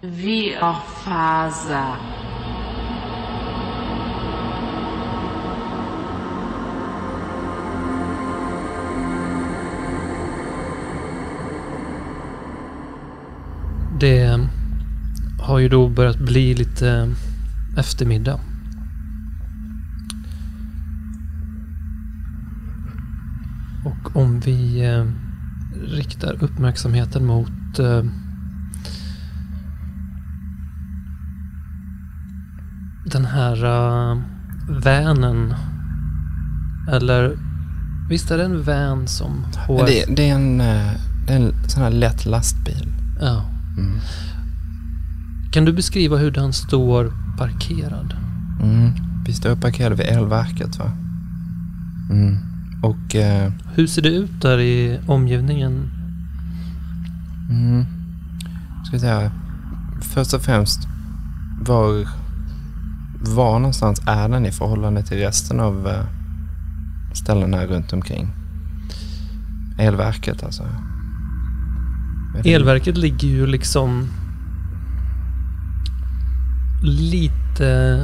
Viorfaza. 0.00 1.96
Det 14.00 14.48
har 15.40 15.58
ju 15.58 15.68
då 15.68 15.88
börjat 15.88 16.18
bli 16.18 16.54
lite 16.54 17.14
eftermiddag. 17.78 18.40
Och 23.84 24.16
om 24.16 24.40
vi 24.40 24.84
eh, 24.86 25.06
riktar 25.96 26.44
uppmärksamheten 26.44 27.26
mot 27.26 27.78
eh, 27.78 28.02
den 33.10 33.24
här 33.24 33.64
uh, 33.64 34.18
vanen. 34.68 35.54
Eller 36.90 37.38
visst 38.08 38.30
är 38.30 38.38
det 38.38 38.44
en 38.44 38.62
van 38.62 39.08
som 39.08 39.44
HF... 39.66 39.86
Det, 39.86 40.04
det, 40.16 40.30
är 40.30 40.34
en, 40.34 40.60
eh, 40.60 40.92
det 41.26 41.32
är 41.32 41.36
en 41.36 41.52
sån 41.68 41.82
här 41.82 41.90
lätt 41.90 42.26
lastbil. 42.26 42.92
Ja. 43.20 43.44
Mm. 43.78 44.00
Kan 45.52 45.64
du 45.64 45.72
beskriva 45.72 46.16
hur 46.16 46.30
den 46.30 46.52
står 46.52 47.12
parkerad? 47.38 48.16
Mm. 48.62 48.92
Vi 49.26 49.32
står 49.32 49.56
parkerade 49.56 49.94
vid 49.94 50.06
elverket 50.06 50.78
va? 50.78 50.92
Mm. 52.10 52.38
Och... 52.82 53.14
Eh, 53.14 53.52
Hur 53.74 53.86
ser 53.86 54.02
det 54.02 54.08
ut 54.08 54.40
där 54.42 54.58
i 54.58 55.00
omgivningen? 55.06 55.90
mm, 57.50 57.86
ska 58.84 58.96
vi 58.96 59.00
säga, 59.00 59.32
först 60.00 60.34
och 60.34 60.42
främst 60.42 60.88
var, 61.60 62.08
var 63.20 63.58
någonstans 63.58 64.02
är 64.06 64.28
den 64.28 64.46
i 64.46 64.52
förhållande 64.52 65.02
till 65.02 65.18
resten 65.18 65.60
av 65.60 65.88
eh, 65.88 66.04
ställena 67.14 67.66
runt 67.66 67.92
omkring? 67.92 68.28
Elverket 69.78 70.44
alltså. 70.44 70.62
Elverket 72.44 72.96
ligger 72.96 73.28
ju 73.28 73.46
liksom 73.46 74.08
lite 76.82 78.00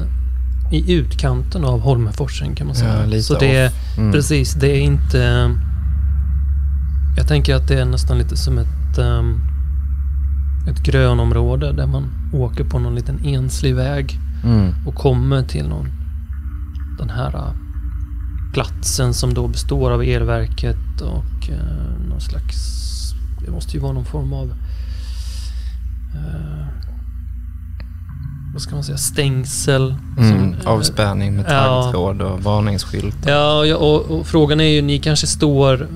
i 0.71 0.95
utkanten 0.95 1.65
av 1.65 1.81
Holmenforsen 1.81 2.55
kan 2.55 2.67
man 2.67 2.77
säga. 2.77 3.07
Ja, 3.07 3.23
Så 3.23 3.39
det 3.39 3.57
är. 3.57 3.71
Mm. 3.99 4.13
precis, 4.13 4.55
det 4.55 4.69
är 4.69 4.81
inte... 4.81 5.51
Jag 7.17 7.29
tänker 7.29 7.55
att 7.55 7.69
det 7.69 7.81
är 7.81 7.85
nästan 7.85 8.19
lite 8.19 8.37
som 8.37 8.59
ett, 8.59 8.99
um, 8.99 9.41
ett 10.69 10.83
grönområde 10.83 11.73
där 11.73 11.87
man 11.87 12.05
åker 12.33 12.65
på 12.65 12.79
någon 12.79 12.95
liten 12.95 13.25
enslig 13.25 13.75
väg 13.75 14.21
Mm. 14.45 14.75
och 14.87 14.95
kommer 14.95 15.43
till 15.43 15.69
någon, 15.69 15.89
den 16.99 17.11
här 17.11 17.37
uh, 17.37 17.53
platsen 18.53 19.15
som 19.15 19.35
då 19.35 19.49
består 19.49 19.91
av 19.91 20.03
elverket 20.03 21.01
och 21.01 21.51
uh, 21.51 22.09
någon 22.09 22.21
slags... 22.21 22.57
Det 23.45 23.51
måste 23.51 23.73
ju 23.73 23.81
vara 23.81 23.93
någon 23.93 24.05
form 24.05 24.33
av... 24.33 24.47
uh, 26.15 26.67
vad 28.53 28.63
ska 28.63 28.75
man 28.75 28.85
säga? 28.85 28.99
Stängsel. 28.99 29.95
Mm. 30.19 30.61
som, 30.61 30.73
Avspärrning 30.73 31.37
med 31.37 31.45
ja. 31.49 31.83
taggtråd 31.83 32.23
och 32.23 32.43
varningsskyltar. 32.43 33.31
Ja, 33.31 33.65
ja 33.65 33.77
och, 33.77 34.11
och 34.11 34.27
frågan 34.27 34.61
är 34.61 34.69
ju, 34.69 34.83
ni 34.83 34.99
kanske 34.99 35.27
står 35.27 35.89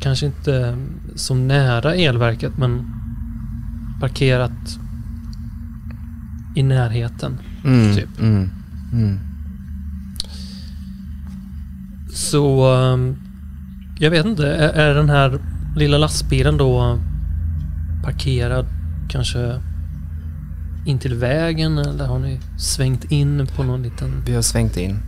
kanske 0.00 0.26
inte 0.26 0.76
så 1.14 1.34
nära 1.34 1.94
elverket 1.94 2.58
men 2.58 2.86
parkerat 4.00 4.78
i 6.54 6.62
närheten. 6.62 7.38
Mm. 7.64 7.96
typ. 7.96 8.20
Mm. 8.20 8.50
Mm. 8.92 9.18
Så 12.12 12.74
um, 12.74 13.16
jag 13.98 14.10
vet 14.10 14.26
inte, 14.26 14.46
är, 14.46 14.68
är 14.68 14.94
den 14.94 15.10
här 15.10 15.38
lilla 15.76 15.98
lastbilen 15.98 16.56
då 16.56 16.98
parkerad 18.04 18.66
kanske 19.08 19.60
in 20.84 20.98
till 20.98 21.14
vägen 21.14 21.78
eller 21.78 22.06
har 22.06 22.18
ni 22.18 22.40
svängt 22.58 23.04
in 23.04 23.46
på 23.56 23.62
någon 23.62 23.82
liten... 23.82 24.22
Vi 24.26 24.34
har 24.34 24.42
svängt 24.42 24.76
in. 24.76 24.98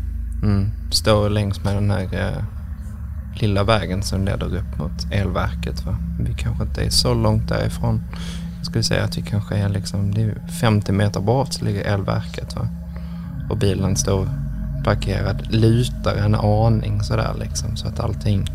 Mm. 0.43 0.71
Står 0.91 1.31
längs 1.31 1.65
med 1.65 1.75
den 1.75 1.91
här 1.91 2.09
eh, 2.13 2.45
lilla 3.41 3.65
vägen 3.65 4.03
som 4.03 4.25
leder 4.25 4.57
upp 4.57 4.79
mot 4.79 5.13
elverket. 5.13 5.85
Va? 5.87 5.97
Vi 6.21 6.35
kanske 6.35 6.65
inte 6.65 6.85
är 6.85 6.91
så 6.91 7.15
långt 7.15 7.49
därifrån. 7.49 8.03
Skulle 8.75 8.85
säga 8.85 9.05
att 9.05 9.19
vi 9.19 9.23
kanske 9.23 9.57
är 9.57 9.69
liksom, 9.69 10.15
det 10.15 10.23
är 10.23 10.35
50 10.61 10.93
meter 10.93 11.21
bort 11.21 11.53
så 11.53 11.65
ligger 11.65 11.85
elverket. 11.85 12.57
Va? 12.57 12.69
Och 13.51 13.57
bilen 13.57 13.97
står 13.97 14.29
parkerad, 14.85 15.47
lutar 15.51 16.17
en 16.17 16.35
aning 16.35 17.03
sådär 17.03 17.35
liksom. 17.39 17.77
Så 17.77 17.89
att 17.89 18.01
allting, 18.01 18.47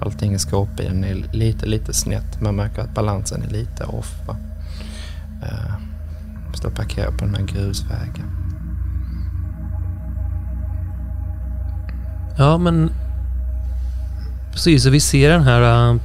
allting 0.00 0.34
i 0.34 0.38
skåpbilen 0.38 1.04
är 1.04 1.14
lite, 1.14 1.66
lite 1.66 1.92
snett. 1.92 2.40
Man 2.40 2.56
märker 2.56 2.82
att 2.82 2.94
balansen 2.94 3.42
är 3.42 3.50
lite 3.50 3.84
off. 3.84 4.14
Va? 4.26 4.36
Uh, 5.42 5.74
står 6.54 6.70
parkerad 6.70 7.18
på 7.18 7.24
den 7.24 7.34
här 7.34 7.42
grusvägen. 7.42 8.30
Ja 12.38 12.58
men 12.58 12.90
precis, 14.52 14.82
så 14.82 14.90
vi 14.90 15.00
ser 15.00 15.30
den 15.30 15.42
här 15.42 15.90
eh, 15.90 15.96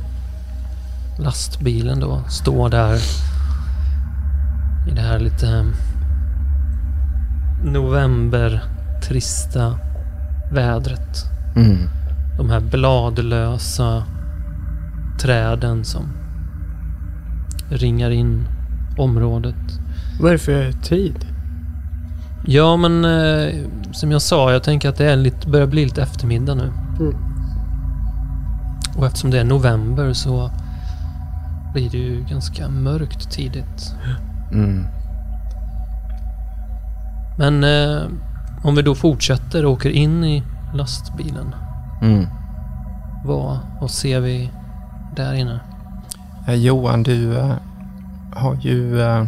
lastbilen 1.19 1.99
då 1.99 2.23
stå 2.29 2.67
där 2.67 2.99
i 4.87 4.91
det 4.91 5.01
här 5.01 5.19
lite 5.19 5.47
äh, 5.47 5.65
novembertrista 7.63 9.75
vädret. 10.51 11.25
Mm. 11.55 11.77
De 12.37 12.49
här 12.49 12.59
bladlösa 12.59 14.03
träden 15.21 15.85
som 15.85 16.03
ringar 17.69 18.09
in 18.09 18.47
området. 18.97 19.79
Vad 20.21 20.29
är 20.29 20.33
det 20.33 20.39
för 20.39 20.71
tid? 20.71 21.25
Ja 22.45 22.77
men 22.77 23.05
eh, 23.05 23.53
som 23.91 24.11
jag 24.11 24.21
sa, 24.21 24.51
jag 24.51 24.63
tänker 24.63 24.89
att 24.89 24.97
det 24.97 25.11
är 25.11 25.15
lite, 25.15 25.49
börjar 25.49 25.67
bli 25.67 25.83
lite 25.83 26.01
eftermiddag 26.01 26.55
nu. 26.55 26.71
Mm. 26.99 27.15
Och 28.97 29.05
eftersom 29.05 29.31
det 29.31 29.39
är 29.39 29.43
november 29.43 30.13
så 30.13 30.51
blir 31.73 31.89
det 31.89 31.97
ju 31.97 32.25
ganska 32.29 32.69
mörkt 32.69 33.31
tidigt. 33.31 33.93
Mm. 34.51 34.87
Men 37.37 37.63
eh, 37.63 38.01
om 38.63 38.75
vi 38.75 38.81
då 38.81 38.95
fortsätter 38.95 39.65
och 39.65 39.71
åker 39.71 39.89
in 39.89 40.23
i 40.23 40.43
lastbilen. 40.73 41.55
Mm. 42.01 42.27
Vad, 43.25 43.59
vad 43.81 43.91
ser 43.91 44.19
vi 44.19 44.51
där 45.15 45.33
inne? 45.33 45.59
Eh, 46.47 46.53
Johan, 46.55 47.03
du 47.03 47.37
eh, 47.37 47.53
har 48.33 48.55
ju... 48.61 49.01
eh, 49.01 49.25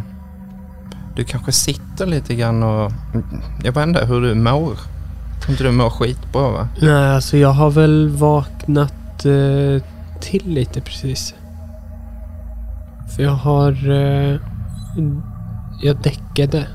du 1.16 1.24
kanske 1.24 1.52
sitter 1.52 2.06
lite 2.06 2.34
grann 2.34 2.62
och... 2.62 2.92
Jag 3.64 3.74
bara 3.74 3.84
undrar 3.84 4.06
hur 4.06 4.20
du 4.20 4.34
mår. 4.34 4.74
Tror 5.40 5.50
inte 5.50 5.64
du 5.64 5.72
mår 5.72 5.90
skitbra 5.90 6.50
va? 6.50 6.68
Nej, 6.82 7.14
alltså 7.14 7.36
jag 7.36 7.52
har 7.52 7.70
väl 7.70 8.08
vaknat 8.08 9.24
eh, 9.24 9.82
till 10.20 10.42
lite 10.44 10.80
precis. 10.80 11.34
För 13.16 13.22
jag 13.22 13.34
har... 13.34 13.72
Jag 15.82 15.96
däckade 16.02 16.66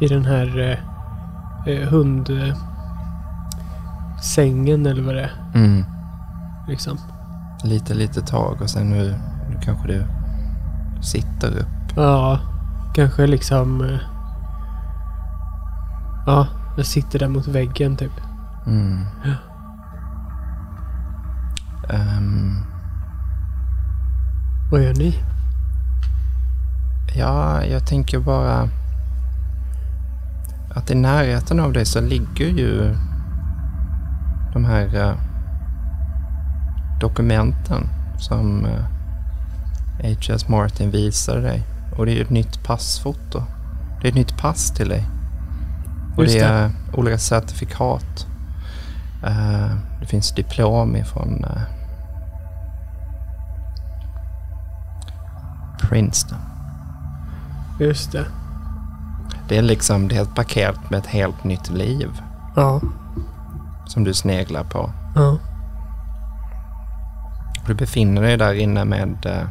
i 0.00 0.08
den 0.08 0.24
här 0.24 0.58
eh, 0.58 1.72
eh, 1.74 1.88
hund... 1.88 2.30
Eh, 2.30 2.56
eller 4.86 5.02
vad 5.02 5.14
det 5.14 5.22
är. 5.22 5.32
Mm. 5.54 5.84
Liksom. 6.68 6.98
Lite, 7.64 7.94
lite 7.94 8.20
tag 8.20 8.62
och 8.62 8.70
sen 8.70 8.90
nu, 8.90 9.14
nu 9.50 9.58
kanske 9.62 9.88
du 9.88 10.06
sitter 11.02 11.58
upp. 11.58 11.96
Ja, 11.96 12.38
kanske 12.94 13.26
liksom... 13.26 13.80
Eh, 13.80 14.00
ja, 16.26 16.46
jag 16.76 16.86
sitter 16.86 17.18
där 17.18 17.28
mot 17.28 17.48
väggen 17.48 17.96
typ. 17.96 18.12
Mm. 18.66 19.04
Ja. 19.24 19.34
Ehm, 21.94 22.56
Vad 24.70 24.82
gör 24.82 24.94
ni? 24.94 25.29
Ja, 27.14 27.64
jag 27.64 27.86
tänker 27.86 28.18
bara 28.18 28.68
att 30.74 30.90
i 30.90 30.94
närheten 30.94 31.60
av 31.60 31.72
dig 31.72 31.86
så 31.86 32.00
ligger 32.00 32.46
ju 32.46 32.96
de 34.52 34.64
här 34.64 34.96
eh, 34.96 35.14
dokumenten 37.00 37.88
som 38.18 38.64
eh, 38.66 38.84
H.S. 40.02 40.48
Martin 40.48 40.90
visade 40.90 41.40
dig. 41.40 41.62
Och 41.96 42.06
det 42.06 42.12
är 42.12 42.16
ju 42.16 42.22
ett 42.22 42.30
nytt 42.30 42.64
passfoto. 42.64 43.42
Det 44.00 44.06
är 44.06 44.10
ett 44.10 44.14
nytt 44.14 44.38
pass 44.38 44.70
till 44.70 44.88
dig. 44.88 45.06
Och 46.16 46.22
Just 46.22 46.34
det 46.34 46.40
det. 46.40 46.46
är 46.46 46.70
olika 46.92 47.18
certifikat. 47.18 48.26
Eh, 49.26 49.70
det 50.00 50.06
finns 50.06 50.34
diplom 50.34 50.96
ifrån 50.96 51.44
eh, 51.44 51.62
Princeton. 55.80 56.38
Just 57.80 58.12
det. 58.12 58.24
Det 59.48 59.58
är 59.58 59.62
liksom 59.62 60.08
det 60.08 60.16
är 60.16 60.22
ett 60.22 60.34
paket 60.34 60.90
med 60.90 60.98
ett 60.98 61.06
helt 61.06 61.44
nytt 61.44 61.70
liv 61.70 62.20
Ja. 62.56 62.80
som 63.86 64.04
du 64.04 64.14
sneglar 64.14 64.64
på. 64.64 64.90
Ja. 65.14 65.36
Du 67.66 67.74
befinner 67.74 68.22
dig 68.22 68.36
där 68.36 68.54
inne 68.54 68.84
med 68.84 69.26
eh, 69.26 69.46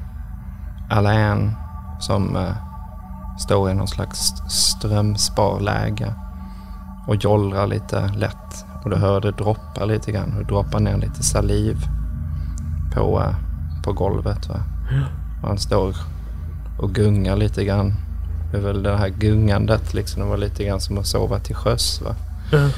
Alain 0.97 1.51
som 1.99 2.35
eh, 2.35 2.51
står 3.39 3.69
i 3.69 3.73
någon 3.73 3.87
slags 3.87 4.33
strömsparläge 4.47 6.13
och 7.07 7.15
jollrar 7.15 7.67
lite 7.67 8.07
lätt. 8.07 8.65
Och 8.83 8.89
du 8.89 8.95
hör 8.95 9.21
det 9.21 9.31
droppa 9.31 9.85
lite 9.85 10.11
grann. 10.11 10.35
Det 10.37 10.43
droppar 10.43 10.79
ner 10.79 10.97
lite 10.97 11.23
saliv 11.23 11.77
på, 12.93 13.21
eh, 13.21 13.35
på 13.83 13.93
golvet. 13.93 14.49
Va? 14.49 14.55
Och 15.41 15.47
han 15.47 15.57
står 15.57 15.95
och 16.79 16.91
gungar 16.95 17.35
lite 17.35 17.65
grann. 17.65 17.93
Det 18.51 18.57
är 18.57 18.61
väl 18.61 18.83
det 18.83 18.97
här 18.97 19.09
gungandet 19.09 19.93
liksom. 19.93 20.21
Det 20.21 20.27
var 20.27 20.37
lite 20.37 20.63
grann 20.63 20.81
som 20.81 20.97
att 20.97 21.07
sova 21.07 21.39
till 21.39 21.55
sjöss. 21.55 22.01
Va? 22.01 22.15
Ja. 22.51 22.69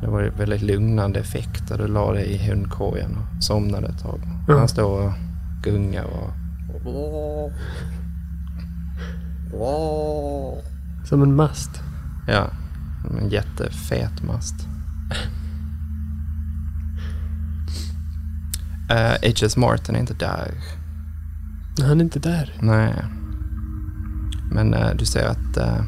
Det 0.00 0.06
var 0.06 0.20
ju 0.20 0.30
väldigt 0.30 0.62
lugnande 0.62 1.20
effekt 1.20 1.68
där 1.68 1.78
du 1.78 1.86
la 1.86 2.12
dig 2.12 2.26
i 2.26 2.48
hundkorgen 2.48 3.16
och 3.16 3.44
somnade 3.44 3.86
ett 3.86 4.02
tag. 4.02 4.20
Ja. 4.48 4.58
Han 4.58 4.68
står 4.68 5.06
och 5.06 5.12
gungar 5.62 6.04
och... 6.04 6.30
Som 11.04 11.22
en 11.22 11.34
mast. 11.34 11.70
Ja, 12.28 12.50
en 13.20 13.28
jättefet 13.28 14.22
mast. 14.22 14.54
Uh, 18.90 19.16
H.S. 19.22 19.56
Martin 19.56 19.96
är 19.96 20.00
inte 20.00 20.14
där. 20.14 20.54
Han 21.80 22.00
är 22.00 22.04
inte 22.04 22.18
där. 22.18 22.54
Nej. 22.60 22.94
Men 24.50 24.74
eh, 24.74 24.90
du 24.98 25.04
ser 25.04 25.26
att 25.26 25.56
uh, 25.56 25.82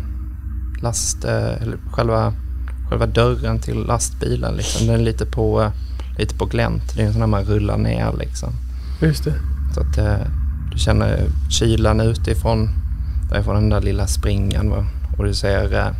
last, 0.82 1.24
eh, 1.24 1.62
eller 1.62 1.76
själva, 1.90 2.32
själva 2.88 3.06
dörren 3.06 3.58
till 3.58 3.86
lastbilen 3.86 4.56
liksom, 4.56 4.86
den 4.86 5.00
är 5.00 5.04
lite 5.04 5.26
på, 5.26 5.62
eh, 5.62 5.70
lite 6.18 6.34
på 6.34 6.44
glänt. 6.44 6.96
Det 6.96 7.02
är 7.02 7.06
en 7.06 7.12
sån 7.12 7.22
här 7.22 7.26
man 7.26 7.44
rullar 7.44 7.78
ner 7.78 8.12
liksom. 8.18 8.52
Just 9.00 9.24
det. 9.24 9.34
Så 9.74 9.80
att 9.80 9.98
eh, 9.98 10.26
du 10.72 10.78
känner 10.78 11.26
kylan 11.50 12.00
utifrån, 12.00 12.68
därifrån 13.30 13.54
den 13.54 13.68
där 13.68 13.80
lilla 13.80 14.06
springan. 14.06 14.72
Och 15.18 15.24
du 15.24 15.34
ser 15.34 15.74
eh, 15.74 15.92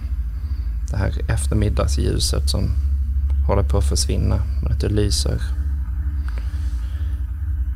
det 0.91 0.97
här 0.97 1.13
eftermiddagsljuset 1.29 2.51
som 2.51 2.71
håller 3.47 3.63
på 3.63 3.79
att 3.79 3.89
försvinna. 3.89 4.37
Men 4.63 4.73
att 4.73 4.81
det 4.81 4.89
lyser 4.89 5.41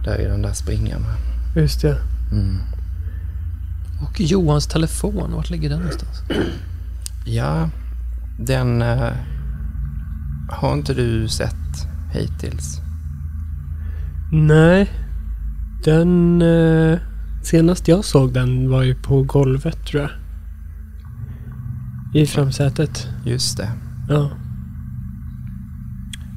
där 0.04 0.20
i 0.20 0.24
den 0.24 0.42
där 0.42 0.52
springan. 0.52 1.04
Just 1.56 1.82
det. 1.82 1.98
Mm. 2.32 2.58
Och 4.02 4.20
Johans 4.20 4.66
telefon, 4.66 5.32
vart 5.32 5.50
ligger 5.50 5.68
den 5.68 5.78
någonstans? 5.78 6.22
Ja, 7.26 7.70
den 8.38 8.82
eh, 8.82 9.12
har 10.48 10.72
inte 10.74 10.94
du 10.94 11.28
sett 11.28 11.86
hittills. 12.12 12.80
Nej. 14.32 14.90
Den... 15.84 16.42
Eh, 16.42 16.98
senast 17.42 17.88
jag 17.88 18.04
såg 18.04 18.32
den 18.32 18.70
var 18.70 18.82
ju 18.82 18.94
på 18.94 19.22
golvet 19.22 19.86
tror 19.86 20.02
jag. 20.02 20.10
I 22.22 22.26
framsätet. 22.26 23.08
Just 23.24 23.56
det. 23.56 23.68
Ja. 24.08 24.30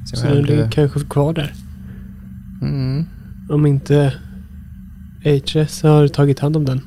Så, 0.06 0.16
Så 0.16 0.26
den 0.26 0.36
du, 0.36 0.42
ligger 0.42 0.70
kanske 0.70 1.00
kvar 1.00 1.32
där. 1.32 1.52
mm, 2.62 3.06
Om 3.50 3.66
inte 3.66 4.12
HS 5.24 5.82
har 5.82 6.08
tagit 6.08 6.40
hand 6.40 6.56
om 6.56 6.64
den. 6.64 6.80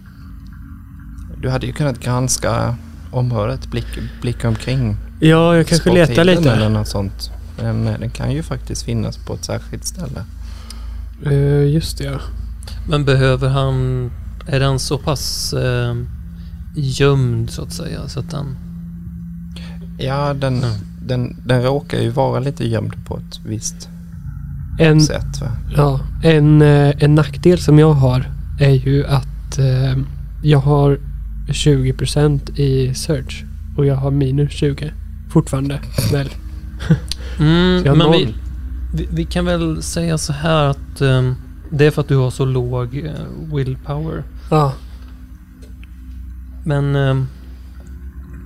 Du 1.42 1.50
hade 1.50 1.66
ju 1.66 1.74
kunnat 1.74 2.00
granska 2.00 2.76
området, 3.12 3.68
blick, 3.72 3.88
blicka 4.22 4.48
omkring. 4.48 4.98
Ja, 5.20 5.56
jag 5.56 5.68
kanske 5.68 5.92
letar 5.94 6.24
lite. 6.24 6.52
Eller 6.52 6.70
något 6.70 6.88
sånt. 6.88 7.32
Men 7.62 7.86
den 7.86 8.10
kan 8.10 8.32
ju 8.32 8.44
faktiskt 8.44 8.84
finnas 8.84 9.18
på 9.18 9.34
ett 9.34 9.46
särskilt 9.46 9.86
ställe. 9.86 10.24
Eh, 11.26 11.74
just 11.74 11.98
det, 11.98 12.04
ja. 12.04 12.20
Men 12.90 13.06
behöver 13.06 13.50
han... 13.50 14.12
Är 14.48 14.60
den 14.60 14.80
så 14.80 14.98
pass 14.98 15.54
eh, 15.54 15.96
gömd 16.76 17.50
så 17.50 17.62
att 17.64 17.72
säga 17.74 18.08
så 18.08 18.20
att 18.20 18.30
den... 18.32 18.58
Ja, 19.98 20.34
den, 20.34 20.60
Ja. 20.62 20.68
den, 21.08 21.36
den 21.46 21.64
råkar 21.64 21.98
ju 22.00 22.10
vara 22.10 22.40
lite 22.40 22.68
gömd 22.68 23.06
på 23.06 23.18
ett 23.18 23.40
visst 23.46 23.90
En, 24.80 25.02
sätt. 25.02 25.42
Va? 25.42 25.48
ja, 25.76 26.00
en, 26.24 26.62
eh, 26.62 26.94
en 27.04 27.16
nackdel 27.16 27.60
som 27.60 27.80
jag 27.80 27.94
har 27.94 28.32
är 28.60 28.70
ju 28.70 29.06
att 29.08 29.60
eh, 29.60 29.98
jag 30.44 30.60
har 30.60 31.00
20% 31.52 32.60
i 32.60 32.94
search 32.94 33.44
och 33.78 33.86
jag 33.86 33.96
har 33.96 34.12
minus 34.12 34.52
20 34.52 34.92
fortfarande. 35.30 35.80
Väl? 36.12 36.30
Mm, 37.40 37.82
men 37.84 38.12
vi, 38.12 38.26
noll. 38.26 38.34
vi, 38.94 39.08
vi 39.12 39.26
kan 39.26 39.46
väl 39.46 39.84
säga 39.84 40.18
så 40.18 40.34
här 40.34 40.64
att 40.64 41.02
eh, 41.02 41.32
det 41.70 41.86
är 41.86 41.92
för 41.92 42.02
att 42.02 42.08
du 42.08 42.16
har 42.16 42.30
så 42.32 42.46
låg 42.46 42.98
eh, 42.98 43.54
willpower. 43.56 44.24
Ja, 44.52 44.74
Men 46.66 46.96
eh, 46.96 47.24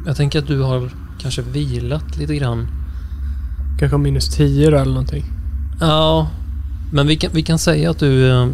jag 0.05 0.17
tänker 0.17 0.39
att 0.39 0.47
du 0.47 0.61
har 0.61 0.89
kanske 1.21 1.41
vilat 1.41 2.17
lite 2.17 2.35
grann. 2.35 2.67
kanske 3.79 3.97
minus 3.97 4.35
10 4.35 4.69
då 4.69 4.77
eller 4.77 4.91
någonting. 4.91 5.25
Ja, 5.79 6.29
men 6.93 7.07
vi 7.07 7.15
kan, 7.15 7.31
vi 7.33 7.43
kan 7.43 7.59
säga 7.59 7.89
att 7.91 7.99
du 7.99 8.29
eh, 8.31 8.47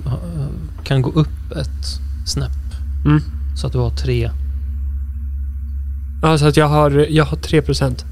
kan 0.83 1.01
gå 1.01 1.09
upp 1.11 1.51
ett 1.55 1.99
snäpp. 2.25 2.51
Mm. 3.05 3.21
Så 3.59 3.67
att 3.67 3.73
du 3.73 3.79
har 3.79 3.89
tre. 3.89 4.31
Ja, 6.21 6.37
så 6.37 6.47
att 6.47 6.57
jag 6.57 6.67
har, 6.67 6.91
jag 6.91 7.25
har 7.25 7.37
3%. 7.37 8.05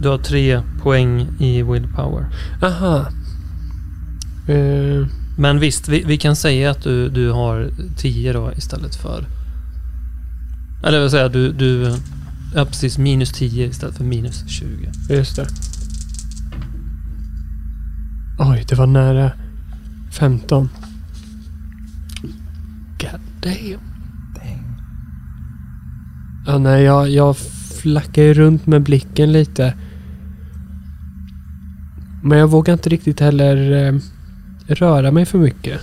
Du 0.00 0.08
har 0.08 0.18
tre 0.18 0.62
poäng 0.82 1.28
i 1.38 1.62
willpower. 1.62 2.26
Aha. 2.62 3.08
Eh, 4.48 5.06
Men 5.38 5.60
visst, 5.60 5.88
vi, 5.88 6.02
vi 6.06 6.18
kan 6.18 6.36
säga 6.36 6.70
att 6.70 6.82
du, 6.82 7.08
du 7.08 7.30
har 7.30 7.70
10 7.96 8.32
då 8.32 8.52
istället 8.52 8.94
för... 8.96 9.26
Eller 10.84 11.00
vad 11.00 11.10
säger 11.10 11.28
du, 11.28 11.52
du... 11.52 11.96
Ja 12.54 12.64
precis, 12.64 12.98
minus 12.98 13.32
10 13.32 13.66
istället 13.66 13.96
för 13.96 14.04
minus 14.04 14.48
20. 14.48 14.90
just 15.08 15.36
det. 15.36 15.46
Oj, 18.38 18.64
det 18.68 18.74
var 18.74 18.86
nära 18.86 19.32
15. 20.10 20.68
God 22.98 23.20
damn. 23.40 23.95
Ja, 26.46 26.58
nej, 26.58 26.82
jag, 26.82 27.08
jag 27.10 27.36
flackar 27.82 28.22
ju 28.22 28.34
runt 28.34 28.66
med 28.66 28.82
blicken 28.82 29.32
lite. 29.32 29.74
Men 32.22 32.38
jag 32.38 32.48
vågar 32.48 32.72
inte 32.72 32.88
riktigt 32.88 33.20
heller 33.20 33.86
eh, 33.86 33.94
röra 34.66 35.10
mig 35.10 35.26
för 35.26 35.38
mycket. 35.38 35.80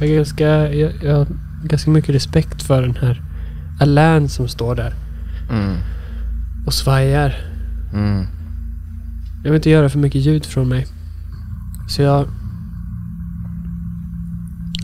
Jag 0.00 0.08
har, 0.08 0.14
ganska, 0.14 0.44
jag, 0.74 0.92
jag 1.02 1.16
har 1.16 1.26
ganska 1.64 1.90
mycket 1.90 2.14
respekt 2.14 2.62
för 2.62 2.82
den 2.82 2.96
här 2.96 3.22
Alain 3.80 4.28
som 4.28 4.48
står 4.48 4.74
där 4.74 4.94
Mm. 5.50 5.76
och 6.66 6.74
svajar. 6.74 7.34
Mm. 7.94 8.26
Jag 9.44 9.50
vill 9.50 9.56
inte 9.58 9.70
göra 9.70 9.88
för 9.88 9.98
mycket 9.98 10.20
ljud 10.20 10.44
från 10.46 10.68
mig. 10.68 10.86
Så 11.88 12.02
jag... 12.02 12.26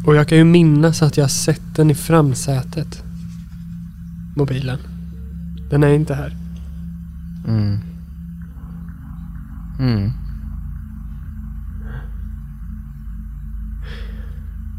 Och 0.07 0.17
jag 0.17 0.29
kan 0.29 0.39
ju 0.39 0.45
minnas 0.45 1.03
att 1.03 1.17
jag 1.17 1.25
har 1.25 1.29
sett 1.29 1.75
den 1.77 1.91
i 1.91 1.95
framsätet. 1.95 3.03
Mobilen. 4.37 4.79
Den 5.73 5.85
är 5.85 5.95
inte 5.95 6.15
här. 6.15 6.37
Mm. 7.49 7.81
Mm. 9.79 10.13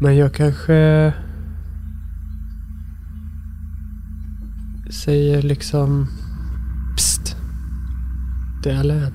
Men 0.00 0.16
jag 0.16 0.34
kanske... 0.34 1.12
Säger 4.90 5.42
liksom... 5.42 6.08
Psst. 6.96 7.36
Det 8.62 8.70
är 8.70 8.80
Alain. 8.80 9.14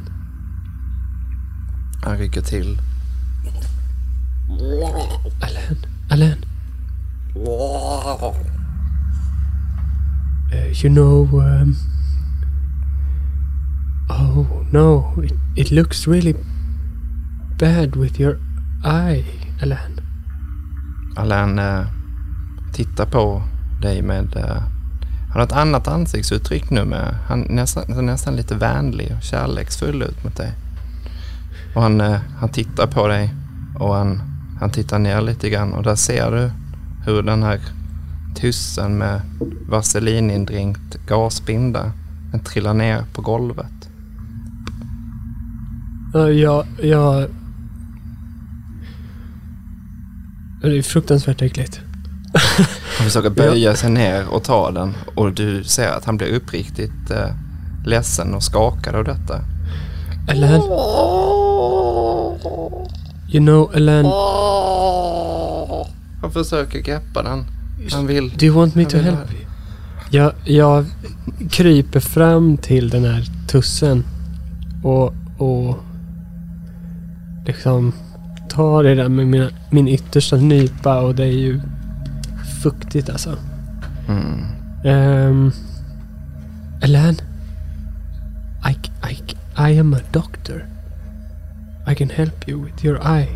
Han 2.03 2.17
rycker 2.17 2.41
till. 2.41 2.77
Alain. 5.41 5.86
Alain. 6.09 6.45
Uh, 10.53 10.84
you 10.84 10.89
know... 10.89 11.27
Um, 11.39 11.75
oh 14.10 14.65
no. 14.72 15.13
It, 15.24 15.34
it 15.56 15.72
looks 15.72 16.08
really 16.08 16.36
bad 17.60 17.96
with 17.96 18.20
your 18.20 18.39
eye, 18.84 19.25
Alan. 19.62 20.01
Alan 21.18 21.60
uh, 21.60 21.86
tittar 22.74 23.06
på 23.06 23.44
dig 23.82 24.01
med... 24.01 24.36
Uh, 24.36 24.63
han 25.32 25.38
har 25.38 25.44
ett 25.44 25.51
annat 25.51 25.88
ansiktsuttryck 25.88 26.70
nu 26.70 26.86
med. 26.86 27.18
Han 27.27 27.39
nästan, 27.50 27.86
ser 27.86 28.01
nästan 28.01 28.36
lite 28.36 28.56
vänlig 28.56 29.15
och 29.18 29.24
kärleksfull 29.24 30.01
ut 30.01 30.24
mot 30.24 30.36
dig. 30.36 30.53
Och 31.75 31.82
han, 31.82 32.01
uh, 32.01 32.18
han 32.39 32.50
tittar 32.50 32.88
på 32.88 33.08
dig 33.08 33.34
och 33.79 33.96
han, 33.96 34.22
han 34.60 34.70
tittar 34.70 35.00
ner 35.00 35.22
lite 35.22 35.50
grann 35.50 35.74
och 35.74 35.84
där 35.84 35.96
ser 35.96 36.32
du 36.32 36.51
hur 37.06 37.24
den 37.24 37.44
här 37.44 37.60
tussen 38.36 38.98
med 38.98 39.21
vaselinindränkt 39.69 41.07
gasbinda. 41.07 41.91
Den 42.31 42.43
trillar 42.43 42.74
ner 42.74 43.03
på 43.13 43.21
golvet. 43.21 43.89
Ja, 46.13 46.29
jag... 46.29 46.65
jag... 46.81 47.29
Det 50.62 50.77
är 50.77 50.81
fruktansvärt 50.81 51.41
äckligt. 51.41 51.81
Han 52.98 53.05
försöker 53.05 53.29
böja 53.29 53.75
sig 53.75 53.89
ner 53.89 54.27
och 54.29 54.43
ta 54.43 54.71
den 54.71 54.93
och 55.15 55.33
du 55.33 55.63
ser 55.63 55.88
att 55.88 56.05
han 56.05 56.17
blir 56.17 56.36
uppriktigt 56.36 57.12
eh, 57.12 57.27
ledsen 57.86 58.33
och 58.33 58.43
skakad 58.43 58.95
av 58.95 59.03
detta. 59.03 59.39
Alan? 60.29 60.62
You 63.31 63.45
know, 63.45 63.71
Alan, 63.75 64.05
Han 66.21 66.31
försöker 66.31 66.79
greppa 66.79 67.24
den. 67.24 67.45
Han 67.91 68.07
vill... 68.07 68.29
do 68.38 68.45
you 68.45 68.55
want 68.55 68.75
me 68.75 68.81
Jag 68.81 68.91
to 68.91 68.98
help 68.98 69.33
you? 69.33 69.45
Jag, 70.12 70.33
jag 70.43 70.86
kryper 71.50 72.00
fram 72.00 72.57
till 72.57 72.89
den 72.89 73.05
här 73.05 73.25
tussen 73.48 74.03
och, 74.83 75.13
och 75.38 75.77
liksom 77.45 77.93
tar 78.50 78.83
det 78.83 78.95
där 78.95 79.09
med 79.09 79.27
mina, 79.27 79.50
min 79.69 79.88
yttersta 79.88 80.36
nypa 80.36 81.00
och 81.00 81.15
det 81.15 81.24
är 81.24 81.38
ju 81.38 81.62
fuktigt 82.63 83.09
alltså. 83.09 83.38
Mm. 84.07 84.45
Um, 84.83 85.51
Alan, 86.83 87.15
I, 88.65 88.75
I, 89.12 89.17
I 89.71 89.79
am 89.79 89.93
a 89.93 90.00
doctor. 90.12 90.65
I 91.88 91.95
can 91.95 92.09
help 92.09 92.48
you 92.48 92.65
with 92.65 92.86
your 92.86 93.00
eye. 93.01 93.29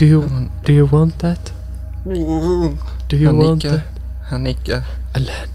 Do 0.00 0.06
you, 0.06 0.48
do 0.64 0.72
you 0.72 0.86
want 0.86 1.18
that? 1.18 1.52
Do 2.04 3.16
you 3.18 3.26
Han 3.26 3.36
want 3.36 3.62
nickar. 3.62 3.70
that? 3.70 3.82
Han 4.30 4.44
nickar. 4.44 4.82
Alan, 5.14 5.48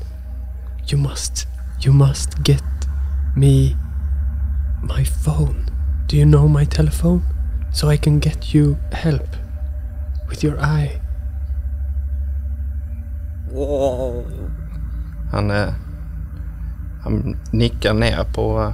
you 0.85 0.99
must, 0.99 1.47
you 1.81 1.91
must 1.91 2.43
get 2.43 2.63
me 3.35 3.75
my 4.83 5.03
phone. 5.03 5.65
Do 6.05 6.15
you 6.15 6.25
know 6.25 6.47
my 6.47 6.63
telephone? 6.65 7.23
So 7.73 7.89
I 7.89 7.97
can 7.97 8.19
get 8.19 8.53
you 8.53 8.77
help 8.91 9.27
with 10.29 10.43
your 10.43 10.59
eye. 10.59 11.01
Han, 15.31 15.51
eh, 15.51 15.73
han 17.03 17.37
nickar 17.51 17.93
ner 17.93 18.23
på, 18.23 18.73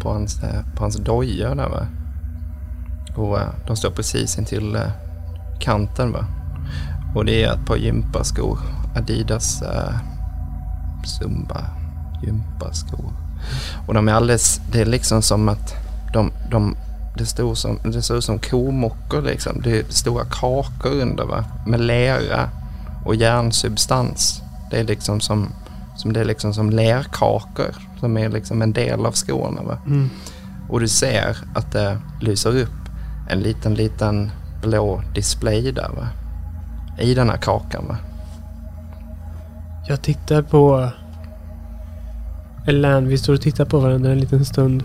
på, 0.00 0.12
hans, 0.12 0.42
eh, 0.42 0.62
på 0.74 0.84
hans 0.84 0.96
doja 0.96 1.54
där 1.54 1.68
va. 1.68 1.86
Och 3.16 3.38
eh, 3.38 3.48
de 3.66 3.76
står 3.76 3.90
precis 3.90 4.38
intill 4.38 4.76
eh, 4.76 4.90
kanten 5.60 6.12
va. 6.12 6.24
Och 7.14 7.24
det 7.24 7.44
är 7.44 7.52
ett 7.52 7.66
par 7.66 7.76
gympaskor. 7.76 8.58
Adidas 8.96 9.62
eh, 9.62 9.94
Zumba 11.04 11.64
gympaskor. 12.22 13.12
Och 13.86 13.94
de 13.94 14.08
är 14.08 14.12
alldeles, 14.12 14.60
det 14.72 14.80
är 14.80 14.86
liksom 14.86 15.22
som 15.22 15.48
att 15.48 15.74
de, 16.12 16.32
de 16.50 16.76
det, 17.16 17.26
står 17.26 17.54
som, 17.54 17.78
det 17.84 18.02
ser 18.02 18.18
ut 18.18 18.24
som 18.24 18.38
komockor 18.38 19.22
liksom. 19.22 19.60
Det 19.62 19.78
är 19.78 19.84
stora 19.88 20.24
kakor 20.24 21.00
under 21.00 21.24
va. 21.24 21.44
Med 21.66 21.80
lera 21.80 22.50
och 23.04 23.14
järnsubstans. 23.14 24.42
Det 24.70 24.80
är 24.80 24.84
liksom 24.84 25.20
som, 25.20 25.48
som, 25.96 26.12
det 26.12 26.20
är 26.20 26.24
liksom 26.24 26.54
som 26.54 26.70
lerkakor 26.70 27.74
som 28.00 28.16
är 28.16 28.28
liksom 28.28 28.62
en 28.62 28.72
del 28.72 29.06
av 29.06 29.12
skorna. 29.12 29.62
Va? 29.62 29.78
Mm. 29.86 30.10
Och 30.68 30.80
du 30.80 30.88
ser 30.88 31.36
att 31.54 31.72
det 31.72 31.98
lyser 32.20 32.56
upp 32.56 32.77
en 33.28 33.40
liten, 33.40 33.74
liten 33.74 34.30
blå 34.62 35.02
display 35.14 35.72
där 35.72 35.88
va? 35.88 36.08
I 36.98 37.14
den 37.14 37.30
här 37.30 37.36
kakan 37.36 37.84
va? 37.88 37.96
Jag 39.88 40.02
tittar 40.02 40.42
på 40.42 40.90
Alan. 42.68 43.08
Vi 43.08 43.18
står 43.18 43.34
och 43.34 43.40
tittar 43.40 43.64
på 43.64 43.78
varandra 43.78 44.12
en 44.12 44.20
liten 44.20 44.44
stund. 44.44 44.84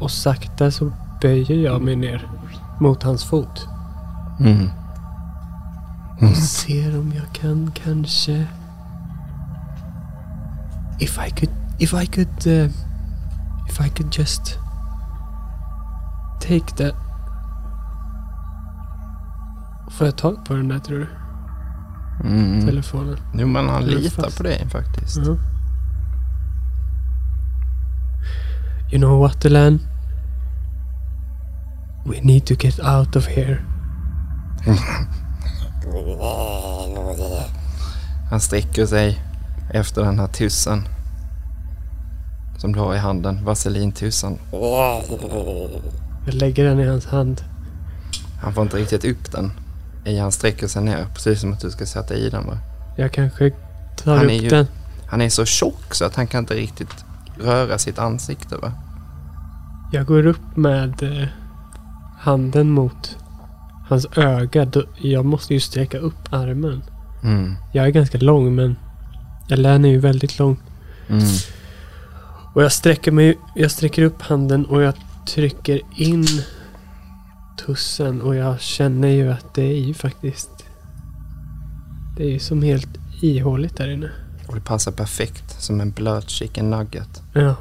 Och 0.00 0.10
sakta 0.10 0.70
så 0.70 0.92
böjer 1.22 1.56
jag 1.56 1.82
mig 1.82 1.96
ner 1.96 2.28
mot 2.80 3.02
hans 3.02 3.24
fot. 3.24 3.68
Mm. 4.40 4.70
Och 6.20 6.36
ser 6.36 6.98
om 6.98 7.12
jag 7.16 7.34
kan 7.34 7.72
kanske... 7.84 8.46
If 10.98 11.18
I 11.26 11.30
could... 11.30 11.52
If 11.78 11.94
I 11.94 12.06
could... 12.06 12.46
Uh, 12.46 12.70
if 13.68 13.80
I 13.80 13.88
could 13.88 14.18
just... 14.18 14.58
Take 16.40 16.76
that... 16.76 17.05
Får 19.98 20.06
jag 20.06 20.16
tag 20.16 20.44
på 20.44 20.54
den 20.54 20.68
där 20.68 20.78
tror 20.78 20.98
du? 20.98 21.06
Mm. 22.28 22.66
Telefonen. 22.66 23.16
Jo 23.34 23.46
men 23.46 23.68
han 23.68 23.84
litar 23.84 24.36
på 24.36 24.42
dig 24.42 24.66
faktiskt. 24.70 25.16
Mhm. 25.16 25.38
You 28.92 28.98
know 28.98 29.20
what, 29.20 29.46
Alan? 29.46 29.80
We 32.04 32.20
need 32.22 32.46
to 32.46 32.54
get 32.54 32.80
out 32.80 33.16
of 33.16 33.26
here. 33.26 33.58
Han 38.30 38.40
sträcker 38.40 38.86
sig 38.86 39.20
efter 39.70 40.02
den 40.02 40.18
här 40.18 40.26
tussen. 40.26 40.88
Som 42.58 42.72
du 42.72 42.80
har 42.80 42.94
i 42.94 42.98
handen. 42.98 43.44
Vaselintussen. 43.44 44.38
Jag 46.26 46.34
lägger 46.34 46.64
den 46.64 46.80
i 46.80 46.86
hans 46.86 47.06
hand. 47.06 47.44
Han 48.42 48.54
får 48.54 48.62
inte 48.62 48.76
riktigt 48.76 49.04
upp 49.04 49.32
den. 49.32 49.52
I 50.06 50.18
han 50.18 50.32
sträcker 50.32 50.66
sig 50.66 50.82
ner. 50.82 51.06
Precis 51.14 51.40
som 51.40 51.52
att 51.52 51.60
du 51.60 51.70
ska 51.70 51.86
sätta 51.86 52.14
i 52.14 52.30
den 52.30 52.46
va? 52.46 52.58
Jag 52.96 53.12
kanske 53.12 53.50
tar 53.96 54.16
Han 54.16 54.24
upp 54.24 54.30
är 54.30 54.34
ju- 54.34 54.48
den. 54.48 54.66
Han 55.06 55.20
är 55.20 55.28
så 55.28 55.44
tjock 55.44 55.94
så 55.94 56.04
att 56.04 56.16
han 56.16 56.26
kan 56.26 56.38
inte 56.38 56.54
riktigt 56.54 57.04
röra 57.40 57.78
sitt 57.78 57.98
ansikte 57.98 58.56
va? 58.56 58.72
Jag 59.92 60.06
går 60.06 60.26
upp 60.26 60.56
med 60.56 61.02
eh, 61.02 61.28
handen 62.18 62.70
mot 62.70 63.16
hans 63.88 64.06
öga. 64.16 64.66
Jag 64.96 65.24
måste 65.24 65.54
ju 65.54 65.60
sträcka 65.60 65.98
upp 65.98 66.32
armen. 66.32 66.82
Mm. 67.22 67.54
Jag 67.72 67.86
är 67.86 67.90
ganska 67.90 68.18
lång 68.18 68.54
men 68.54 68.76
Alan 69.50 69.84
är 69.84 69.88
ju 69.88 69.98
väldigt 70.00 70.38
lång. 70.38 70.56
Mm. 71.08 71.24
Och 72.54 72.62
jag 72.62 72.72
sträcker 72.72 73.12
mig, 73.12 73.38
jag 73.54 73.70
sträcker 73.70 74.02
upp 74.02 74.22
handen 74.22 74.66
och 74.66 74.82
jag 74.82 74.94
trycker 75.28 75.80
in 75.96 76.26
tussen 77.56 78.22
och 78.22 78.34
jag 78.34 78.60
känner 78.60 79.08
ju 79.08 79.32
att 79.32 79.54
det 79.54 79.62
är 79.62 79.80
ju 79.80 79.94
faktiskt 79.94 80.50
Det 82.16 82.24
är 82.24 82.30
ju 82.30 82.38
som 82.38 82.62
helt 82.62 82.88
ihåligt 83.20 83.76
där 83.76 83.88
inne. 83.88 84.10
Och 84.48 84.54
det 84.54 84.60
passar 84.60 84.92
perfekt 84.92 85.62
som 85.62 85.80
en 85.80 85.90
blöt 85.90 86.30
chicken 86.30 86.70
nugget. 86.70 87.22
Ja. 87.32 87.56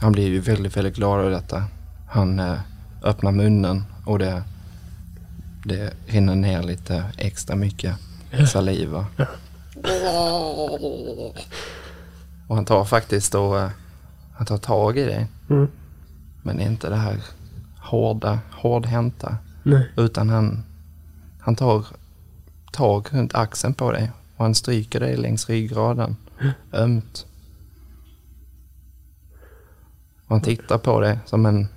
Han 0.00 0.12
blir 0.12 0.28
ju 0.28 0.40
väldigt, 0.40 0.76
väldigt 0.76 0.94
glad 0.94 1.24
av 1.24 1.30
detta. 1.30 1.64
Han 2.08 2.40
eh, 2.40 2.58
öppnar 3.02 3.32
munnen 3.32 3.84
och 4.04 4.18
det, 4.18 4.42
det 5.64 5.94
rinner 6.06 6.34
ner 6.34 6.62
lite 6.62 7.04
extra 7.16 7.56
mycket 7.56 7.94
saliva. 8.52 9.06
Och 12.46 12.56
han 12.56 12.64
tar 12.64 12.84
faktiskt 12.84 13.32
då, 13.32 13.56
eh, 13.56 13.68
han 14.32 14.46
tar 14.46 14.58
tag 14.58 14.98
i 14.98 15.04
dig. 15.04 15.26
Mm. 15.50 15.68
Men 16.46 16.60
inte 16.60 16.88
det 16.88 16.96
här 16.96 17.20
hårda, 17.78 18.38
hårdhänta. 18.50 19.36
Nej. 19.62 19.90
Utan 19.96 20.28
han, 20.28 20.64
han 21.40 21.56
tar 21.56 21.84
tag 22.72 23.06
runt 23.10 23.34
axeln 23.34 23.74
på 23.74 23.92
dig 23.92 24.10
och 24.36 24.44
han 24.44 24.54
stryker 24.54 25.00
dig 25.00 25.16
längs 25.16 25.48
ryggraden. 25.48 26.16
Ömt. 26.72 27.26
Och 30.26 30.30
han 30.30 30.40
tittar 30.40 30.78
på 30.78 31.00
dig 31.00 31.18
som 31.26 31.46
en, 31.46 31.68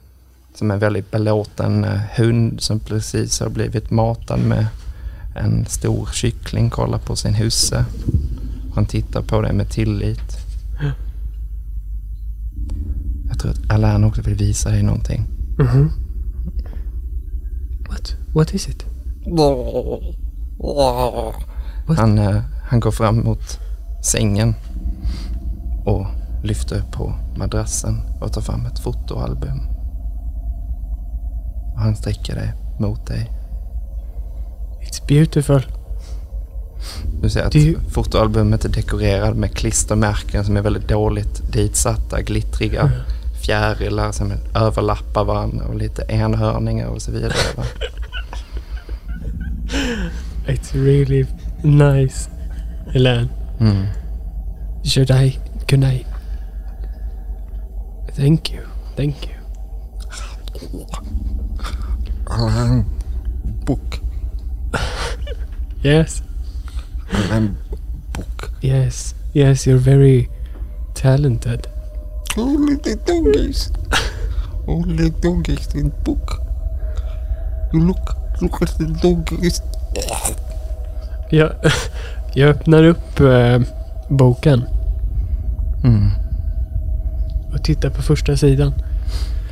som 0.53 0.71
en 0.71 0.79
väldigt 0.79 1.11
belåten 1.11 1.83
eh, 1.83 2.01
hund 2.17 2.61
som 2.61 2.79
precis 2.79 3.39
har 3.39 3.49
blivit 3.49 3.91
matad 3.91 4.39
med 4.39 4.67
en 5.35 5.65
stor 5.65 6.09
kyckling. 6.13 6.69
Kollar 6.69 6.99
på 6.99 7.15
sin 7.15 7.33
husse. 7.33 7.85
Han 8.75 8.85
tittar 8.85 9.21
på 9.21 9.41
dig 9.41 9.53
med 9.53 9.69
tillit. 9.69 10.46
Jag 13.29 13.39
tror 13.39 13.51
att 13.51 13.71
Alain 13.71 14.03
också 14.03 14.21
vill 14.21 14.35
visa 14.35 14.69
dig 14.69 14.83
någonting. 14.83 15.25
Mhm. 15.59 15.91
What? 17.89 18.15
What 18.33 18.53
is 18.53 18.69
it? 18.69 18.85
What? 21.87 21.97
Han, 21.97 22.17
eh, 22.17 22.41
han 22.69 22.79
går 22.79 22.91
fram 22.91 23.23
mot 23.23 23.59
sängen 24.03 24.55
och 25.85 26.05
lyfter 26.43 26.81
på 26.91 27.13
madrassen 27.37 28.01
och 28.21 28.33
tar 28.33 28.41
fram 28.41 28.65
ett 28.65 28.79
fotoalbum. 28.79 29.59
Och 31.73 31.79
han 31.79 31.95
sträcker 31.95 32.35
det 32.35 32.53
mot 32.79 33.07
dig. 33.07 33.31
It's 34.81 35.07
beautiful. 35.07 35.76
Du 37.21 37.29
ser 37.29 37.43
att 37.43 37.55
ju- 37.55 37.77
fotoalbumet 37.91 38.65
är 38.65 38.69
dekorerad 38.69 39.35
med 39.37 39.53
klistermärken 39.55 40.45
som 40.45 40.57
är 40.57 40.61
väldigt 40.61 40.87
dåligt 40.87 41.51
ditsatta, 41.53 42.21
glittriga 42.21 42.91
fjärilar 43.45 44.11
som 44.11 44.33
överlappar 44.55 45.23
varandra 45.23 45.65
och 45.65 45.75
lite 45.75 46.05
enhörningar 46.09 46.87
och 46.87 47.01
så 47.01 47.11
vidare. 47.11 47.33
It's 50.47 50.73
really 50.73 51.25
nice. 51.63 52.29
Elaine, 52.93 53.29
Mm. 53.59 53.85
should 54.83 55.11
I... 55.11 55.39
Good 55.69 55.79
night. 55.79 56.05
Thank 58.15 58.53
you. 58.53 58.61
Thank 58.95 59.15
you. 59.27 59.33
Book. 63.65 63.99
Yes. 65.83 66.23
Alan 67.11 67.57
Book. 68.15 68.51
Yes. 68.61 69.15
Yes, 69.33 69.67
you're 69.67 69.79
very 69.79 70.29
talented. 70.95 71.67
Only 72.37 72.75
the 72.77 72.95
doggies. 72.95 73.71
Only 74.67 75.09
doggies 75.21 75.75
in 75.75 75.91
book. 76.05 76.39
You 77.73 77.81
look, 77.87 78.15
look 78.41 78.61
at 78.61 78.77
the 78.77 78.85
doggies. 78.85 79.61
Jag, 81.29 81.51
jag 82.33 82.49
öppnar 82.49 82.83
upp 82.83 83.19
eh, 83.19 83.59
boken 84.09 84.65
Mm. 85.83 86.09
och 87.53 87.63
tittar 87.63 87.89
på 87.89 88.01
första 88.01 88.37
sidan. 88.37 88.73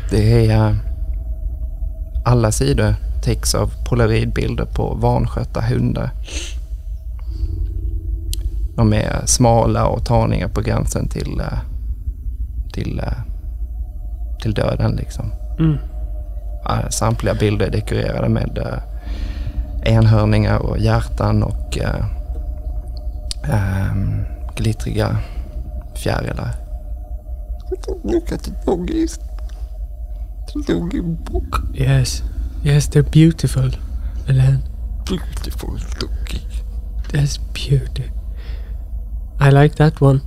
Det 0.10 0.46
är... 0.52 0.70
eh, 0.70 0.76
alla 2.26 2.52
sidor 2.52 2.96
täcks 3.24 3.56
av 3.56 3.72
polaroidbilder 3.90 4.66
på 4.66 4.94
vanskötta 4.94 5.62
hundar. 5.62 6.10
De 8.76 8.94
är 8.94 9.22
smala 9.26 9.88
och 9.88 10.06
taniga 10.06 10.50
på 10.50 10.62
gränsen 10.62 11.08
till, 11.08 11.40
eh, 11.40 11.60
till, 12.74 13.00
eh, 13.00 13.14
till 14.42 14.54
döden 14.54 14.96
liksom. 14.96 15.32
Mm. 15.60 15.78
Samtliga 16.90 17.34
bilder 17.34 17.66
är 17.66 17.72
dekorerade 17.72 18.30
med 18.30 18.58
eh, 18.58 19.94
enhörningar 19.96 20.58
och 20.58 20.78
hjärtan 20.78 21.44
och 21.44 21.78
ehm, 23.44 24.24
glittriga 24.56 25.18
fjärilar. 25.96 26.52
Yes. 31.74 32.24
Yes, 32.64 32.90
they're 32.90 33.12
beautiful. 33.12 33.78
Elaine, 34.28 34.60
Beautiful 35.10 35.80
doggy. 36.00 36.42
that's 37.12 37.38
beauty. 37.54 38.10
I 39.40 39.50
like 39.50 39.76
that 39.76 40.02
one. 40.02 40.22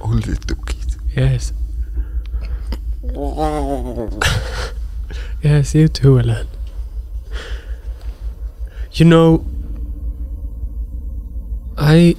All 0.00 0.16
the. 0.20 0.36
Yes. 1.16 1.52
Yes, 5.42 5.74
you 5.74 5.88
too, 5.88 6.18
Alan. 6.18 6.46
You 8.92 9.04
know, 9.04 9.44
I, 11.76 12.16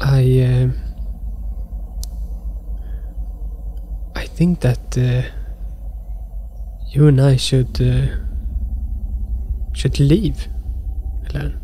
I, 0.00 0.22
um, 0.40 0.74
I 4.14 4.24
think 4.26 4.60
that 4.60 4.96
uh, 4.96 5.22
you 6.90 7.06
and 7.08 7.20
I 7.20 7.36
should 7.36 7.80
uh, 7.80 8.16
should 9.80 9.98
leave, 9.98 10.46
Elaine. 11.30 11.58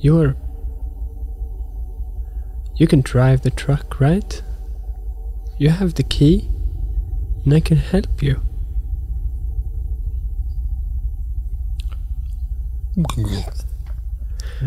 You're. 0.00 0.34
You 2.74 2.88
can 2.88 3.00
drive 3.00 3.42
the 3.42 3.50
truck, 3.50 4.00
right? 4.00 4.42
You 5.56 5.68
have 5.68 5.94
the 5.94 6.02
key, 6.02 6.50
and 7.44 7.54
I 7.54 7.60
can 7.60 7.76
help 7.76 8.24
you. 8.24 8.42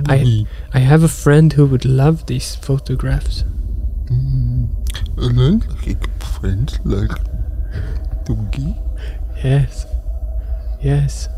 I 0.08 0.46
I 0.74 0.80
have 0.80 1.04
a 1.04 1.10
friend 1.10 1.52
who 1.52 1.66
would 1.66 1.84
love 1.84 2.26
these 2.28 2.56
photographs. 2.56 3.44
Mm. 4.06 4.70
And 5.18 5.38
then 5.38 5.64
like 5.86 6.08
friends 6.24 6.80
like 6.86 7.12
doggy. 8.24 8.78
Yes. 9.44 9.86
Yes. 10.84 11.30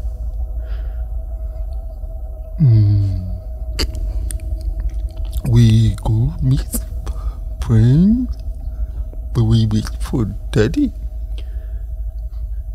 Hmm. 2.58 3.22
We 5.48 5.94
go 6.04 6.34
meet 6.42 6.66
friends, 7.62 8.36
but 9.36 9.44
we 9.44 9.68
wait 9.68 9.86
for 10.02 10.26
daddy. 10.50 10.92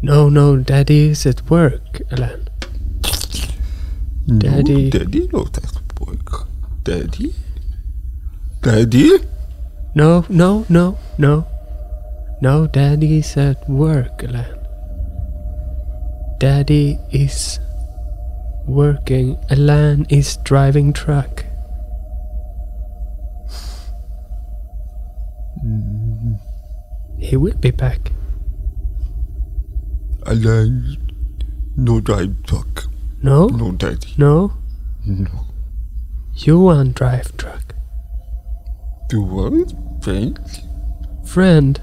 No, 0.00 0.28
no, 0.28 0.56
Daddy 0.58 1.10
is 1.10 1.26
at 1.26 1.50
work, 1.50 2.00
Alan. 2.12 2.48
Daddy. 4.38 4.84
No, 4.84 4.90
daddy 4.90 5.28
not 5.32 5.58
at 5.58 6.00
work. 6.00 6.46
Daddy? 6.84 7.34
Daddy? 8.62 9.18
No, 9.96 10.24
no, 10.28 10.64
no, 10.68 10.98
no. 11.18 11.46
No, 12.40 12.68
Daddy 12.68 13.18
is 13.18 13.36
at 13.36 13.68
work, 13.68 14.22
Alan. 14.22 14.59
Daddy 16.40 16.98
is 17.12 17.60
working. 18.66 19.36
Alan 19.50 20.06
is 20.08 20.36
driving 20.38 20.92
truck. 20.92 21.44
Mm. 25.64 26.38
He 27.18 27.36
will 27.36 27.56
be 27.56 27.70
back. 27.70 28.12
Alan, 30.26 30.96
no 31.76 32.00
drive 32.00 32.34
truck. 32.44 32.84
No, 33.22 33.48
No 33.48 33.72
daddy. 33.72 34.14
no. 34.16 34.52
No. 35.04 35.28
You 36.36 36.60
want 36.60 36.94
drive 36.96 37.36
truck. 37.36 37.74
Do 39.08 39.22
what? 39.22 39.74
Friends? 40.02 40.60
Friend, 41.24 41.78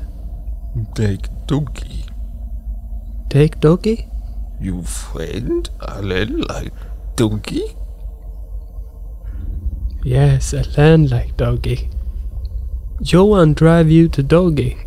Take 0.95 1.27
doggy. 1.47 2.05
take 3.29 3.59
doggy. 3.59 4.07
You 4.59 4.83
friend? 4.83 5.69
Alan 5.81 6.41
like 6.41 6.73
doggy? 7.15 7.75
Yes, 10.03 10.53
Alan 10.53 11.07
like 11.07 11.37
doggy. 11.37 11.89
Johan 13.01 13.53
drive 13.53 13.91
you 13.91 14.09
to 14.09 14.23
doggy. 14.23 14.77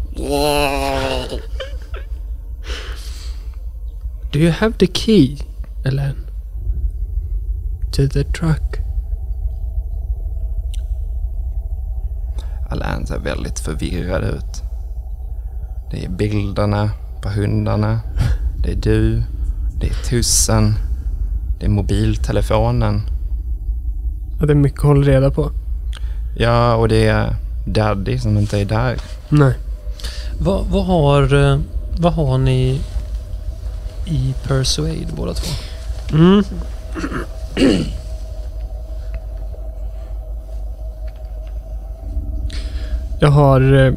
Do 4.33 4.39
you 4.39 4.51
have 4.51 4.79
the 4.79 4.87
key, 4.87 5.39
Alan? 5.85 6.27
To 7.93 8.09
the 8.09 8.25
truck? 8.25 8.81
Alan 12.71 13.07
ser 13.07 13.19
väldigt 13.19 13.59
förvirrad 13.59 14.25
ut. 14.25 14.63
Det 15.91 16.05
är 16.05 16.09
bilderna 16.09 16.91
på 17.23 17.29
hundarna. 17.29 18.01
Det 18.63 18.73
är 18.73 18.77
du. 18.77 19.23
Det 19.81 19.87
är 19.87 19.95
tussen. 20.09 20.75
Det 21.59 21.65
är 21.67 21.71
mobiltelefonen. 21.71 23.03
Ja, 24.41 24.47
det 24.47 24.53
är 24.53 24.55
mycket 24.55 24.79
att 24.79 24.85
hålla 24.85 25.07
reda 25.07 25.31
på. 25.31 25.51
Ja, 26.37 26.75
och 26.75 26.89
det 26.89 27.07
är 27.07 27.35
Daddy 27.67 28.19
som 28.19 28.39
inte 28.39 28.61
är 28.61 28.65
där. 28.65 28.97
Nej. 29.29 29.55
Vad, 30.39 30.67
vad, 30.67 30.87
har, 30.87 31.53
eh, 31.53 31.59
vad 31.99 32.13
har 32.13 32.39
ni 32.39 32.81
i 34.07 34.35
Persuade 34.47 35.07
båda 35.17 35.35
två? 35.35 35.51
Mm. 36.13 36.45
Jag 43.21 43.31
har 43.31 43.87
eh, 43.87 43.93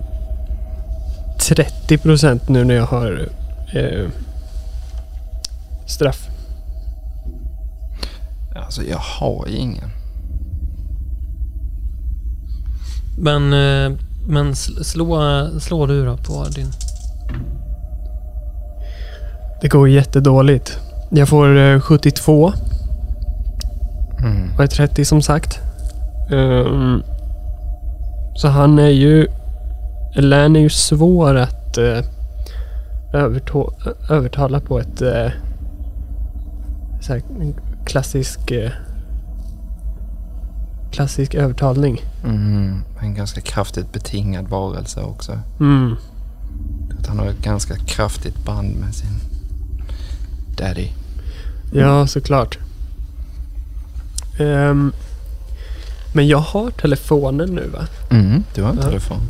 30 1.39 1.97
procent 1.97 2.49
nu 2.49 2.63
när 2.63 2.75
jag 2.75 2.85
har 2.85 3.27
eh, 3.73 4.09
straff. 5.85 6.27
Alltså, 8.55 8.83
jag 8.83 8.97
har 8.97 9.47
ingen. 9.49 9.89
Men, 13.17 13.43
eh, 13.53 13.97
men 14.27 14.53
sl- 14.53 14.83
slå, 14.83 15.19
slå 15.59 15.85
du 15.85 16.05
då 16.05 16.17
på 16.17 16.45
din... 16.55 16.71
Det 19.61 19.67
går 19.67 19.89
jättedåligt. 19.89 20.79
Jag 21.11 21.29
får 21.29 21.57
eh, 21.57 21.79
72 21.79 22.53
Mm. 24.19 24.53
och 24.57 24.63
är 24.63 24.67
30 24.67 25.05
som 25.05 25.21
sagt. 25.21 25.59
Ehm, 26.31 27.03
så 28.35 28.47
han 28.47 28.79
är 28.79 28.89
ju... 28.89 29.27
Elaine 30.15 30.55
är 30.55 30.59
ju 30.59 30.69
svår 30.69 31.35
att 31.35 31.77
uh, 31.77 31.99
övertala 34.09 34.59
på 34.59 34.79
ett 34.79 35.01
uh, 35.01 35.31
så 37.03 37.21
klassisk 37.85 38.51
uh, 38.51 38.69
klassisk 40.91 41.33
övertalning. 41.35 42.01
Mm, 42.23 42.81
en 43.01 43.13
ganska 43.15 43.41
kraftigt 43.41 43.93
betingad 43.93 44.47
varelse 44.47 45.01
också. 45.01 45.39
Mm. 45.59 45.95
Att 46.99 47.07
han 47.07 47.19
har 47.19 47.25
ett 47.25 47.41
ganska 47.43 47.75
kraftigt 47.75 48.45
band 48.45 48.75
med 48.75 48.95
sin 48.95 49.19
daddy. 50.57 50.87
Ja, 51.73 52.07
såklart. 52.07 52.57
Ehm, 54.39 54.93
men 56.13 56.27
jag 56.27 56.37
har 56.37 56.71
telefonen 56.71 57.49
nu 57.49 57.67
va? 57.67 57.87
Mm, 58.11 58.43
du 58.55 58.63
har 58.63 58.69
en 58.69 58.77
Ja. 58.77 58.83
telefon. 58.83 59.21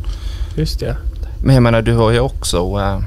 Just 0.56 0.80
det. 0.80 0.96
Men 1.42 1.54
jag 1.54 1.62
menar, 1.62 1.82
du 1.82 1.94
har 1.96 2.10
ju 2.10 2.20
också... 2.20 2.58
eh, 2.58 3.00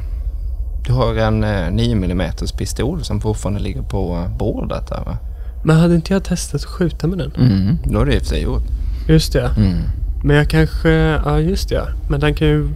du 0.87 0.93
har 0.93 1.15
en 1.15 1.43
uh, 1.43 1.71
9 1.71 1.95
mm 1.95 2.31
pistol 2.57 3.03
som 3.03 3.21
fortfarande 3.21 3.59
ligger 3.59 3.81
på 3.81 4.15
uh, 4.15 4.37
bordet 4.37 4.87
där 4.87 5.03
va? 5.05 5.17
Men 5.63 5.77
hade 5.77 5.95
inte 5.95 6.13
jag 6.13 6.23
testat 6.23 6.61
att 6.61 6.65
skjuta 6.67 7.07
med 7.07 7.17
den? 7.17 7.31
Mm. 7.31 7.77
Då 7.83 7.97
har 7.97 8.05
du 8.05 8.13
i 8.13 8.17
och 8.17 8.21
för 8.21 8.27
sig 8.27 8.41
gjort. 8.41 8.63
Just 9.07 9.33
det. 9.33 9.51
Mm. 9.57 9.77
Men 10.23 10.35
jag 10.35 10.49
kanske... 10.49 10.89
Ja, 11.25 11.39
just 11.39 11.69
det. 11.69 11.93
Men 12.09 12.19
den 12.19 12.35
kan 12.35 12.47
ju... 12.47 12.69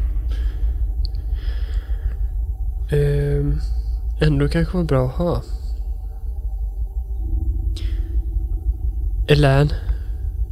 Ehm, 2.91 3.59
ändå 4.21 4.47
kanske 4.47 4.73
vara 4.73 4.85
bra 4.85 5.05
att 5.05 5.15
ha. 5.15 5.41
Elan, 9.27 9.69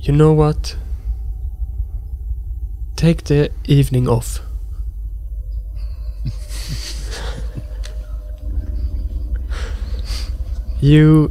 you 0.07 0.17
know 0.17 0.37
what? 0.37 0.75
Take 2.97 3.25
the 3.25 3.49
evening 3.67 4.09
off. 4.09 4.41
you 10.81 11.29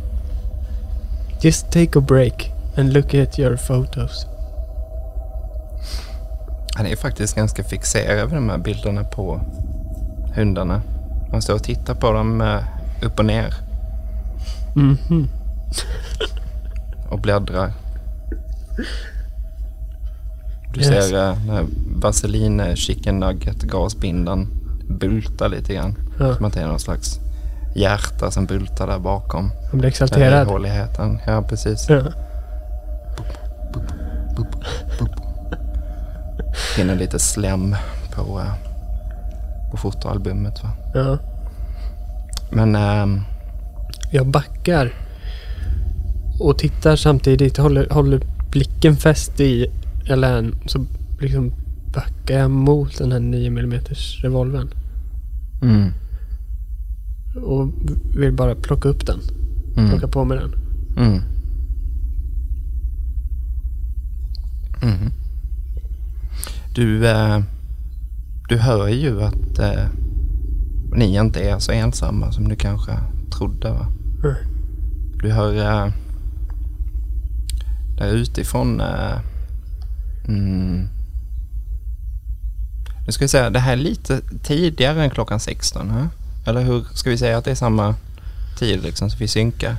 just 1.42 1.70
take 1.72 1.98
a 1.98 2.00
break 2.00 2.52
and 2.76 2.92
look 2.92 3.14
at 3.14 3.38
your 3.38 3.56
photos. 3.56 4.26
Han 6.76 6.87
är 6.87 6.96
faktiskt 6.96 7.37
ganska 7.37 7.64
fixerad 7.64 8.28
vid 8.28 8.37
de 8.38 8.48
här 8.50 8.58
bilderna 8.58 9.04
på 9.04 9.40
hundarna. 10.34 10.82
Han 11.30 11.42
står 11.42 11.54
och 11.54 11.62
tittar 11.62 11.94
på 11.94 12.12
dem 12.12 12.40
eh, 12.40 12.61
upp 13.02 13.18
och 13.18 13.24
ner 13.24 13.54
Mhm. 14.74 15.28
och 17.11 17.20
bläddrar. 17.20 17.72
Du 20.74 20.80
Yes. 20.80 20.88
ser 21.08 21.14
uh, 21.30 21.34
här 21.34 21.66
vaseline 21.96 22.76
chicken 22.76 23.18
nugget 23.20 23.62
gasbindan 23.62 24.48
bulta 24.88 25.48
lite 25.48 25.74
grann. 25.74 25.94
Ja, 26.18 26.34
Som 26.34 26.44
att 26.44 26.52
det 26.52 26.61
är 26.61 26.66
någon 26.66 26.80
slags 26.80 27.20
hjärta 27.78 28.30
som 28.30 28.46
bultar 28.46 28.86
där 28.86 28.98
bakom. 28.98 29.50
han 29.50 29.70
blir 29.70 29.80
Den 29.80 29.88
exalterad. 29.88 30.48
ihåligheten. 30.48 31.18
Ja, 31.26 31.42
precis. 31.42 31.88
Ja. 31.88 32.02
Hinner 36.76 36.94
lite 36.96 37.18
slem 37.18 37.76
på, 38.14 38.40
eh, 38.40 38.52
på 39.70 39.76
fotoalbumet. 39.76 40.62
Va? 40.62 40.70
ja. 40.94 41.18
Men 42.50 42.74
ehm, 42.76 43.20
Jag 44.10 44.26
backar 44.26 44.92
och 46.40 46.58
tittar 46.58 46.96
samtidigt. 46.96 47.56
Håller, 47.56 47.88
håller 47.90 48.20
blicken 48.50 48.96
fäst 48.96 49.40
i 49.40 49.66
Elan. 50.08 50.54
Så 50.66 50.84
liksom 51.20 51.52
backar 51.94 52.38
jag 52.38 52.50
mot 52.50 52.98
den 52.98 53.12
här 53.12 53.20
9 53.20 53.46
mm 53.48 53.80
revolvern. 54.22 54.70
mm, 55.62 55.92
Och 57.42 57.72
vill 58.16 58.33
bara 58.33 58.55
plocka 58.55 58.88
upp 58.88 59.07
den. 59.07 59.20
mm, 59.77 59.90
Plocka 59.90 60.09
på 60.09 60.24
mig 60.24 60.38
den. 60.38 60.55
mm. 60.96 61.22
Mm. 64.83 65.11
Du, 66.74 67.09
eh, 67.09 67.38
du 68.48 68.57
hör 68.57 68.88
ju 68.88 69.22
att 69.22 69.59
eh, 69.59 69.85
ni 70.94 71.16
inte 71.16 71.40
är 71.40 71.59
så 71.59 71.72
ensamma 71.72 72.33
som 72.33 72.48
du 72.48 72.57
kanske 72.57 72.92
trodde. 73.38 73.70
Va? 73.70 73.87
Mm. 74.24 74.37
Du 75.22 75.33
hör 75.33 75.55
eh, 75.55 75.92
där 77.98 78.12
utifrån... 78.12 78.81
Eh, 78.81 79.18
mm, 80.29 80.88
nu 83.07 83.12
ska 83.12 83.24
vi 83.24 83.29
säga, 83.29 83.51
det 83.51 83.59
här 83.59 83.72
är 83.72 83.77
lite 83.77 84.20
tidigare 84.42 85.05
än 85.05 85.11
klockan 85.11 85.40
16. 85.40 85.90
Huh? 85.90 86.07
Eller 86.48 86.61
hur? 86.61 86.84
Ska 86.94 87.11
vi 87.11 87.18
säga 87.18 87.38
att 87.38 87.44
det 87.44 87.50
är 87.50 87.54
samma 87.54 87.94
tid 88.58 88.82
liksom, 88.82 89.11
så 89.11 89.16
vi 89.18 89.28
synkar? 89.28 89.76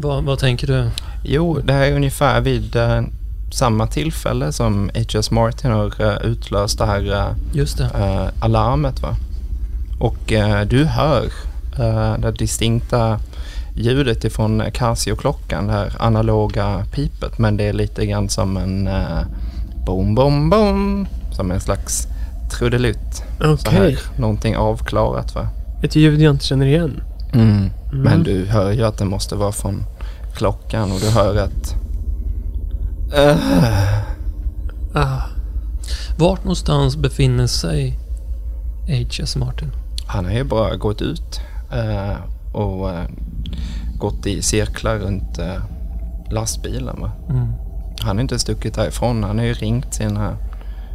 Vad, 0.00 0.24
vad 0.24 0.38
tänker 0.38 0.66
du? 0.66 0.90
Jo, 1.24 1.60
det 1.64 1.72
här 1.72 1.86
är 1.86 1.92
ungefär 1.96 2.40
vid 2.40 2.76
eh, 2.76 3.02
samma 3.52 3.86
tillfälle 3.86 4.52
som 4.52 4.90
H.S. 4.94 5.30
Martin 5.30 5.70
har 5.70 6.00
eh, 6.00 6.16
utlöst 6.30 6.78
det 6.78 6.86
här 6.86 7.12
eh, 7.12 7.36
Just 7.52 7.78
det. 7.78 7.84
eh, 7.84 8.44
alarmet. 8.44 9.02
Va? 9.02 9.16
Och 10.00 10.32
eh, 10.32 10.66
du 10.66 10.84
hör 10.84 11.24
eh, 11.78 12.18
det 12.18 12.32
distinkta 12.32 13.20
ljudet 13.74 14.24
ifrån 14.24 14.62
Casio-klockan, 14.72 15.66
det 15.66 15.72
här 15.72 15.96
analoga 15.98 16.84
pipet. 16.92 17.38
Men 17.38 17.56
det 17.56 17.64
är 17.64 17.72
lite 17.72 18.06
grann 18.06 18.28
som 18.28 18.56
en 18.56 18.88
uh, 18.88 19.20
bom, 19.86 20.14
bom, 20.14 20.50
bom. 20.50 21.06
Som 21.32 21.50
en 21.50 21.60
slags 21.60 22.08
trudelutt. 22.52 23.22
Okej. 23.40 23.72
här, 23.72 23.98
någonting 24.16 24.56
avklarat 24.56 25.34
va. 25.34 25.48
Ett 25.82 25.96
ljud 25.96 26.20
jag 26.20 26.34
inte 26.34 26.44
känner 26.44 26.66
igen. 26.66 27.02
Mm. 27.32 27.48
Mm. 27.48 27.70
Men 27.90 28.22
du 28.22 28.46
hör 28.46 28.72
ju 28.72 28.82
att 28.84 28.98
det 28.98 29.04
måste 29.04 29.34
vara 29.34 29.52
från 29.52 29.84
klockan 30.34 30.92
och 30.92 31.00
du 31.00 31.10
hör 31.10 31.36
ett... 31.36 31.74
Uh, 33.18 34.02
Ah, 34.94 35.22
Vart 36.18 36.44
någonstans 36.44 36.96
befinner 36.96 37.46
sig 37.46 37.98
H.S. 38.86 39.36
Martin? 39.36 39.70
han 40.06 40.24
har 40.24 40.32
ju 40.32 40.44
bara 40.44 40.76
gått 40.76 41.02
ut 41.02 41.40
eh, 41.72 42.16
och 42.52 42.90
eh, 42.90 43.04
gått 43.98 44.26
i 44.26 44.42
cirklar 44.42 44.98
runt 44.98 45.38
uh, 45.38 45.62
lastbilen. 46.30 47.00
Va? 47.00 47.12
Mm. 47.30 47.46
Han 48.00 48.16
har 48.16 48.20
inte 48.22 48.38
stuckit 48.38 48.74
därifrån. 48.74 49.24
Han 49.24 49.38
har 49.38 49.44
ju 49.44 49.52
ringt 49.54 49.94
sina 49.94 50.36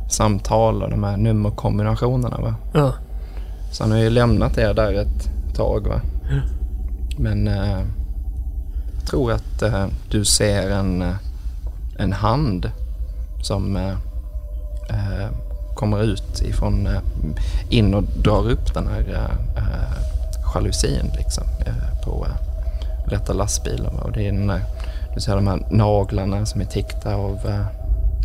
samtal 0.08 0.84
och 0.84 0.90
de 0.90 1.04
här 1.04 1.18
nummerkombinationerna. 1.18 2.38
Va? 2.38 2.56
ja. 2.74 2.94
Så 3.72 3.84
han 3.84 3.92
har 3.92 4.00
ju 4.00 4.10
lämnat 4.10 4.58
er 4.58 4.74
där 4.74 4.94
ett 4.94 5.30
tag. 5.56 5.88
Va? 5.88 6.02
Ja. 6.30 6.42
Men 7.18 7.48
eh, 7.48 7.80
jag 9.00 9.10
tror 9.10 9.32
att 9.32 9.62
eh, 9.62 9.86
du 10.10 10.26
ser 10.26 10.70
en, 10.70 11.02
eh, 11.02 11.16
en 11.98 12.14
hand 12.14 12.72
som 13.42 13.76
eh, 13.76 13.92
eh, 14.90 15.30
kommer 15.76 16.04
ut 16.04 16.42
ifrån 16.42 16.88
eh, 16.88 17.00
in 17.70 17.94
och 17.94 18.04
drar 18.04 18.50
upp 18.50 18.74
den 18.74 18.88
här 18.88 19.30
eh, 19.56 19.64
jalusin 20.54 21.12
liksom, 21.18 21.44
på 22.04 22.26
eh, 22.26 22.36
detta 23.10 23.34
lastbilen. 23.34 23.96
Va? 23.96 24.02
Och 24.02 24.12
det 24.12 24.28
är 24.28 24.32
den 24.32 24.48
där, 24.48 24.62
du 25.16 25.22
ser 25.22 25.36
de 25.36 25.48
här 25.48 25.60
naglarna 25.72 26.46
som 26.46 26.62
är 26.62 26.66
täckta 26.66 27.16
av 27.16 27.66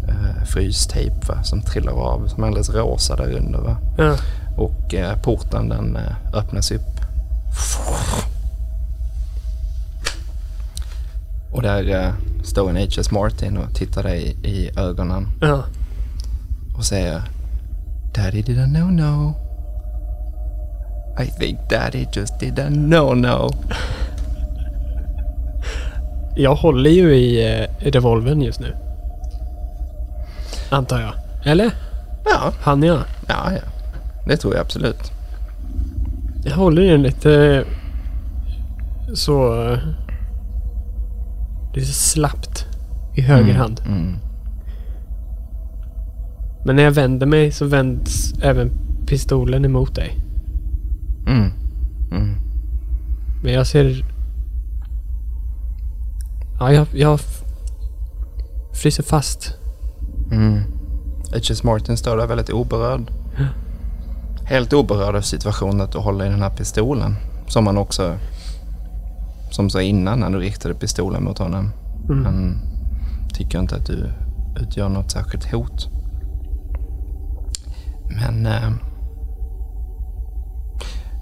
eh, 0.09 0.45
frystejp 0.45 1.29
va? 1.29 1.43
som 1.43 1.62
trillar 1.62 1.93
av, 1.93 2.27
som 2.27 2.43
är 2.43 2.47
alldeles 2.47 2.71
rosa 2.71 3.17
där 3.17 3.33
under. 3.33 3.59
Va? 3.59 3.77
ja. 3.99 4.17
Och 4.57 4.95
eh, 4.95 5.17
porten 5.23 5.69
den 5.69 5.97
eh, 5.97 6.37
öppnas 6.38 6.71
upp. 6.71 6.93
Och 11.53 11.62
där 11.62 12.05
eh, 12.05 12.12
står 12.45 12.71
en 12.71 12.77
H.S. 12.77 13.11
Martin 13.11 13.57
och 13.57 13.75
tittar 13.75 14.03
dig 14.03 14.37
i 14.43 14.71
ögonen 14.79 15.29
ja. 15.41 15.65
och 16.77 16.85
säger 16.85 17.23
Daddy 18.15 18.43
did 18.43 18.59
a 18.59 18.67
no-no. 18.67 19.35
I 21.23 21.27
think 21.27 21.59
Daddy 21.71 22.07
just 22.12 22.41
did 22.41 22.59
a 22.59 22.69
no-no. 22.69 23.51
Jag 26.37 26.55
håller 26.55 26.91
ju 26.91 27.15
i 27.15 27.55
eh, 27.55 27.69
revolvern 27.79 28.43
just 28.43 28.61
nu. 28.61 28.77
Antar 30.73 31.01
jag. 31.01 31.13
Eller? 31.45 31.71
Ja, 32.25 32.53
Han 32.61 32.83
jag. 32.83 32.99
ja, 33.29 33.53
ja. 33.53 33.63
Det 34.27 34.37
tror 34.37 34.55
jag 34.55 34.61
absolut. 34.63 35.13
Jag 36.45 36.57
håller 36.57 36.83
den 36.83 37.03
lite 37.03 37.65
så... 39.15 39.63
eh, 39.73 39.79
Lite 41.75 41.93
slappt 41.93 42.67
i 43.15 43.21
höger 43.21 43.43
Mm, 43.45 43.57
hand. 43.57 43.81
Mm. 43.87 44.17
Men 46.65 46.77
när 46.77 46.83
jag 46.83 46.91
vänder 46.91 47.27
mig 47.27 47.51
så 47.51 47.67
vänds 47.67 48.33
även 48.43 48.71
pistolen 49.07 49.65
emot 49.65 49.95
dig. 49.95 50.19
Mm. 51.27 51.51
Mm. 52.11 52.37
Men 53.45 53.53
jag 53.53 53.67
ser... 53.67 54.05
Ja, 56.61 56.73
jag, 56.73 56.87
jag 56.95 57.21
fryser 58.73 59.03
fast. 59.03 59.55
Mm. 60.33 60.62
H.S. 61.33 61.62
Martin 61.62 61.97
står 61.97 62.16
där 62.16 62.27
väldigt 62.27 62.51
oberörd. 62.51 63.11
Helt 64.45 64.73
oberörd 64.73 65.16
av 65.16 65.21
situationen 65.21 65.81
att 65.81 65.92
du 65.92 65.99
håller 65.99 66.27
i 66.27 66.29
den 66.29 66.42
här 66.42 66.51
pistolen. 66.51 67.16
Som 67.47 67.66
han 67.66 67.79
också... 67.79 68.14
Som 69.51 69.71
sa 69.71 69.83
innan 69.83 70.21
när 70.21 70.31
du 70.31 70.38
riktade 70.38 70.75
pistolen 70.75 71.25
mot 71.25 71.38
honom. 71.38 71.71
Mm. 72.11 72.25
Han 72.25 72.59
tycker 73.35 73.59
inte 73.59 73.77
att 73.77 73.87
du 73.87 74.11
utgör 74.61 74.88
något 74.88 75.11
särskilt 75.11 75.53
hot. 75.53 75.88
Men... 78.09 78.47
Eh, 78.47 78.71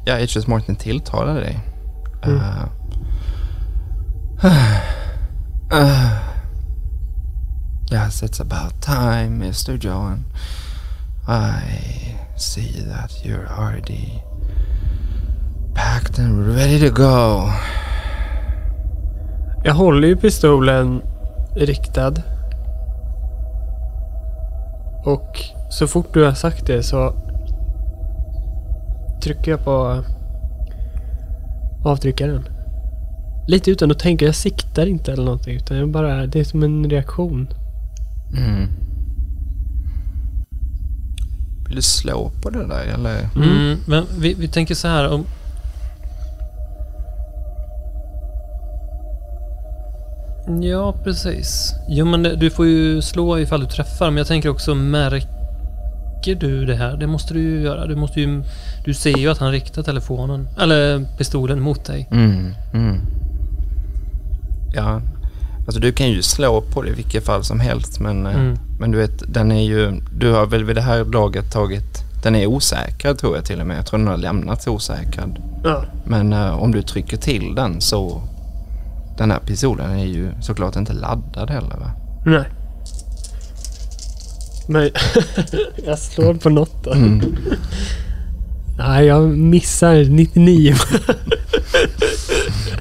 ja, 0.05 0.15
H.S. 0.15 0.47
Martin 0.47 0.77
tilltalade 0.77 1.41
dig. 1.41 1.61
Mm. 2.23 2.39
Eh, 2.39 2.65
uh, 5.73 6.13
yes, 7.91 8.23
it's 8.23 8.41
about 8.41 8.81
time, 8.81 9.41
Mr. 9.41 9.79
John. 9.79 10.25
I 11.27 12.17
see 12.37 12.83
that 12.87 13.25
you're 13.25 13.49
already 13.49 14.23
packed 15.75 16.19
and 16.19 16.57
ready 16.57 16.79
to 16.81 16.91
go. 16.91 17.51
Jag 19.65 19.75
håller 19.75 20.09
ju 20.09 20.17
pistolen 20.17 21.03
riktad. 21.57 22.15
Och 25.05 25.41
så 25.71 25.87
fort 25.87 26.15
du 26.15 26.25
har 26.25 26.33
sagt 26.33 26.67
det 26.67 26.83
så 26.83 27.15
trycker 29.23 29.51
jag 29.51 29.65
på 29.65 30.05
avtryckaren. 31.85 32.49
Lite 33.47 33.71
utan 33.71 33.91
att 33.91 33.99
tänka. 33.99 34.25
Jag 34.25 34.35
siktar 34.35 34.87
inte 34.87 35.13
eller 35.13 35.25
någonting. 35.25 35.57
Utan 35.57 35.77
jag 35.77 35.91
bara, 35.91 36.27
det 36.27 36.41
är 36.41 36.45
som 36.45 36.63
en 36.63 36.91
reaktion. 36.91 37.49
Mm. 38.37 38.69
Vill 41.67 41.77
du 41.77 41.83
slå 41.83 42.31
på 42.43 42.51
det 42.51 42.67
där 42.67 42.95
eller? 42.95 43.29
Mm. 43.37 43.79
Men 43.87 44.05
vi, 44.19 44.35
vi 44.35 44.49
tänker 44.49 44.75
så 44.75 44.89
här 44.89 45.09
om... 45.13 45.25
Ja, 50.63 50.95
precis. 51.05 51.75
Jo, 51.89 52.07
men 52.07 52.23
det, 52.23 52.37
du 52.37 52.51
får 52.51 52.67
ju 52.67 53.03
slå 53.03 53.39
ifall 53.39 53.61
du 53.61 53.67
träffar. 53.67 54.11
Men 54.11 54.17
jag 54.17 54.27
tänker 54.27 54.49
också, 54.49 54.75
märker 54.75 56.35
du 56.35 56.67
det 56.67 56.75
här? 56.75 56.97
Det 56.97 57.07
måste 57.07 57.35
du 57.35 57.41
ju 57.41 57.63
göra. 57.63 57.87
Du 57.87 57.97
måste 57.97 58.21
ju... 58.21 58.43
Du 58.85 58.95
ser 58.95 59.19
ju 59.19 59.31
att 59.31 59.39
han 59.39 59.53
riktar 59.53 59.83
telefonen, 59.83 60.49
eller 60.61 61.05
pistolen 61.19 61.61
mot 61.61 61.85
dig. 61.85 62.09
Mm, 62.11 62.55
mm. 62.75 63.01
Ja, 64.75 65.03
alltså 65.71 65.81
du 65.81 65.93
kan 65.93 66.09
ju 66.11 66.23
slå 66.23 66.61
på 66.61 66.83
det 66.83 66.89
i 66.91 66.93
vilket 66.95 67.25
fall 67.25 67.45
som 67.45 67.61
helst 67.61 68.01
men, 68.01 68.27
eh, 68.27 68.35
Mm. 68.35 68.59
men 68.81 68.91
du 68.91 68.99
vet 68.99 69.35
den 69.35 69.53
är 69.53 69.63
ju, 69.63 70.01
du 70.19 70.33
har 70.33 70.47
väl 70.47 70.65
vid 70.65 70.77
det 70.77 70.83
här 70.83 71.05
laget 71.05 71.53
tagit, 71.53 72.03
den 72.23 72.35
är 72.37 72.47
osäkrad 72.47 73.19
tror 73.19 73.37
jag 73.37 73.45
till 73.45 73.61
och 73.61 73.67
med. 73.67 73.79
Jag 73.79 73.87
tror 73.87 73.99
den 73.99 74.09
har 74.09 74.17
lämnats 74.17 74.67
osäkrad. 74.67 75.39
Ja. 75.65 75.85
Men 76.07 76.33
eh, 76.33 76.63
om 76.63 76.73
du 76.73 76.83
trycker 76.83 77.17
till 77.17 77.55
den 77.55 77.81
så, 77.81 78.23
den 79.19 79.31
här 79.31 79.39
pistolen 79.39 79.91
är 79.99 80.05
ju 80.05 80.29
såklart 80.43 80.77
inte 80.77 80.93
laddad 80.93 81.51
heller 81.51 81.77
va? 81.77 81.91
Nej. 82.27 82.45
Men 84.69 84.91
jag 85.87 85.99
slår 85.99 86.35
på 86.35 86.49
något 86.51 86.85
då. 86.85 86.93
Mm. 86.93 87.21
Nej, 88.89 89.07
jag 89.07 89.29
missar 89.29 90.05
99. 90.05 90.75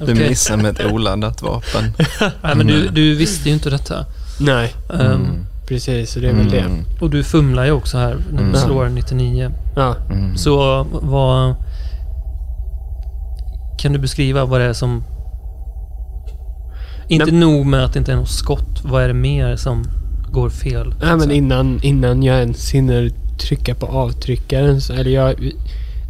Du 0.06 0.14
missar 0.14 0.56
med 0.56 0.80
ett 0.80 0.92
oladdat 0.92 1.42
vapen. 1.42 1.84
Nej, 2.42 2.54
men 2.56 2.66
du, 2.66 2.88
du 2.88 3.14
visste 3.14 3.48
ju 3.48 3.54
inte 3.54 3.70
detta. 3.70 4.06
Nej, 4.40 4.74
Ehm, 5.00 5.46
precis. 5.68 6.10
Så 6.12 6.20
det 6.20 6.28
är 6.28 6.32
väl 6.34 6.50
det. 6.50 6.58
Mm, 6.60 6.84
och 7.00 7.10
du 7.10 7.24
fumlar 7.24 7.64
ju 7.64 7.70
också 7.70 7.98
här 7.98 8.16
när 8.32 8.38
du 8.42 8.48
Mm. 8.48 8.60
slår 8.60 8.88
99. 8.88 9.50
Ja. 9.76 9.96
mm. 10.10 10.36
Så 10.36 10.86
vad... 11.02 11.54
Kan 13.78 13.92
du 13.92 13.98
beskriva 13.98 14.44
vad 14.44 14.60
det 14.60 14.64
är 14.66 14.72
som... 14.72 15.04
Inte 17.08 17.24
Nej. 17.30 17.40
nog 17.40 17.66
med 17.66 17.84
att 17.84 17.92
det 17.92 17.98
inte 17.98 18.12
är 18.12 18.16
något 18.16 18.30
skott. 18.30 18.80
Vad 18.84 19.02
är 19.02 19.08
det 19.08 19.14
mer 19.14 19.56
som 19.56 19.84
går 20.32 20.50
fel? 20.50 20.94
Nej, 21.02 21.16
men 21.16 21.30
innan, 21.30 21.80
innan 21.82 22.22
jag 22.22 22.38
ens 22.40 22.70
hinner 22.70 23.10
trycka 23.38 23.74
på 23.74 23.86
avtryckaren 23.86 24.80
så 24.80 24.92
eller 24.92 25.10
jag... 25.10 25.50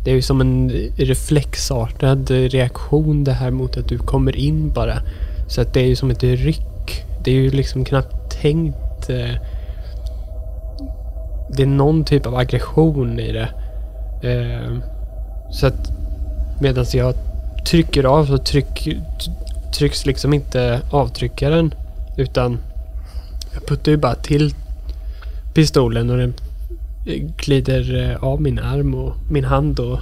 Det 0.05 0.11
är 0.11 0.15
ju 0.15 0.23
som 0.23 0.41
en 0.41 0.71
reflexartad 0.97 2.31
reaktion 2.31 3.25
det 3.25 3.33
här 3.33 3.51
mot 3.51 3.77
att 3.77 3.89
du 3.89 3.99
kommer 3.99 4.37
in 4.37 4.73
bara. 4.73 5.03
Så 5.49 5.61
att 5.61 5.75
det 5.75 5.81
är 5.81 5.87
ju 5.87 5.97
som 5.97 6.11
ett 6.11 6.23
ryck. 6.23 7.05
Det 7.25 7.31
är 7.31 7.35
ju 7.35 7.51
liksom 7.51 7.85
knappt 7.85 8.41
tänkt... 8.43 9.11
Eh, 9.11 9.35
det 11.57 11.63
är 11.63 11.67
någon 11.67 12.05
typ 12.05 12.27
av 12.27 12.35
aggression 12.35 13.21
i 13.21 13.33
det. 13.33 13.49
Eh, 14.23 14.79
så 15.51 15.67
att 15.67 15.91
medan 16.61 16.85
jag 16.93 17.15
trycker 17.67 18.05
av 18.05 18.27
så 18.27 18.39
tryck, 18.39 18.89
trycks 19.75 20.07
liksom 20.07 20.35
inte 20.35 20.81
avtryckaren. 20.91 21.75
Utan 22.17 22.59
jag 23.55 23.67
puttar 23.67 23.93
ju 23.93 23.99
bara 23.99 24.15
till 24.15 24.55
pistolen 25.55 26.11
och 26.11 26.17
den 26.17 26.35
glider 27.19 28.11
eh, 28.11 28.25
av 28.25 28.41
min 28.41 28.59
arm 28.59 28.95
och 28.95 29.15
min 29.31 29.45
hand 29.45 29.81
och 29.81 29.99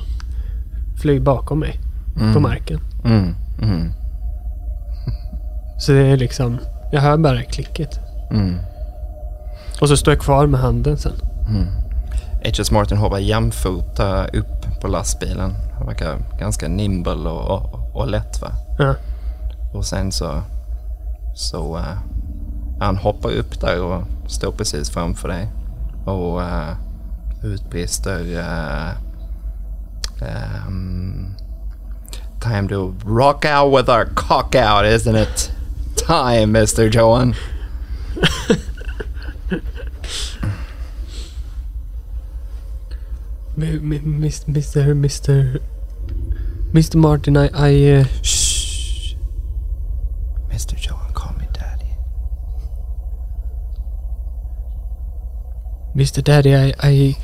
flyger 1.03 1.21
bakom 1.21 1.59
mig 1.61 1.81
Mm. 2.21 2.35
på 2.35 2.41
marken. 2.41 2.81
Mm, 3.05 3.35
mm, 3.63 3.93
Så 5.79 5.93
det 5.93 5.99
är 6.07 6.17
liksom, 6.17 6.59
jag 6.93 7.01
hör 7.01 7.17
bara 7.17 7.43
klicket. 7.43 7.99
mm. 8.31 8.57
Och 9.81 9.89
så 9.89 9.97
står 9.97 10.15
jag 10.15 10.21
kvar 10.23 10.47
med 10.47 10.61
handen 10.61 10.97
sen. 10.99 11.13
Mm. 11.49 11.67
H.S. 12.45 12.71
Martin 12.71 12.99
hoppar 12.99 13.19
jämfota 13.19 14.25
upp 14.27 14.81
på 14.81 14.89
lastbilen. 14.89 15.55
Han 15.79 15.87
verkar 15.87 16.19
ganska 16.39 16.69
nimble 16.69 17.13
och, 17.31 17.51
och, 17.51 17.97
och 17.97 18.09
lätt 18.11 18.41
va. 18.43 18.49
Ja. 18.79 18.95
Och 19.75 19.85
sen 19.85 20.13
så, 20.13 20.43
så 21.35 21.77
eh, 21.77 21.99
han 22.81 22.97
hoppar 22.97 23.31
upp 23.31 23.61
där 23.61 23.83
och 23.83 24.03
står 24.27 24.53
precis 24.53 24.91
framför 24.91 25.29
dig. 25.29 25.49
Och 26.07 26.39
uh, 26.41 26.71
utbrister 27.43 28.37
uh, 28.37 28.97
um, 30.25 31.37
Time 32.41 32.69
to 32.69 32.97
rock 33.05 33.45
out 33.45 33.69
with 33.69 33.89
our 33.89 34.07
cock 34.07 34.55
out 34.55 34.85
isn't 34.85 35.15
it? 35.17 35.51
Time 35.97 36.53
Mr. 36.53 36.93
Johan. 36.93 37.35
Mi- 43.59 43.79
mi- 43.81 43.99
Mr. 43.99 44.95
Mr. 44.95 45.61
Mr. 46.73 46.95
Martin, 46.95 47.37
I... 47.37 47.47
I 47.53 47.71
uh. 47.99 48.05
Mr. 50.53 50.79
Johan, 50.81 51.13
call 51.13 51.33
me 51.37 51.49
daddy. 51.53 51.87
Mr. 55.99 56.23
Daddy, 56.23 56.55
I, 56.55 56.73
I 56.79 57.17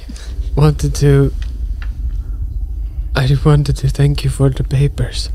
wanted 0.56 0.96
to... 0.96 1.32
I 3.14 3.30
wanted 3.44 3.76
to 3.76 3.88
thank 3.88 4.24
you 4.24 4.30
for 4.30 4.50
the 4.50 4.64
papers. 4.64 5.30